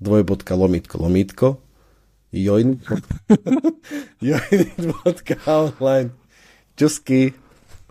[0.00, 1.60] dvojbodka lomitko lomitko
[4.24, 6.10] joinit.online
[6.80, 7.36] Čusky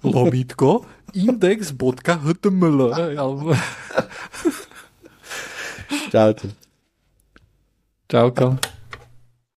[0.01, 2.80] Lomitko index.html
[6.14, 6.68] Čaute.
[8.10, 8.57] 糟糕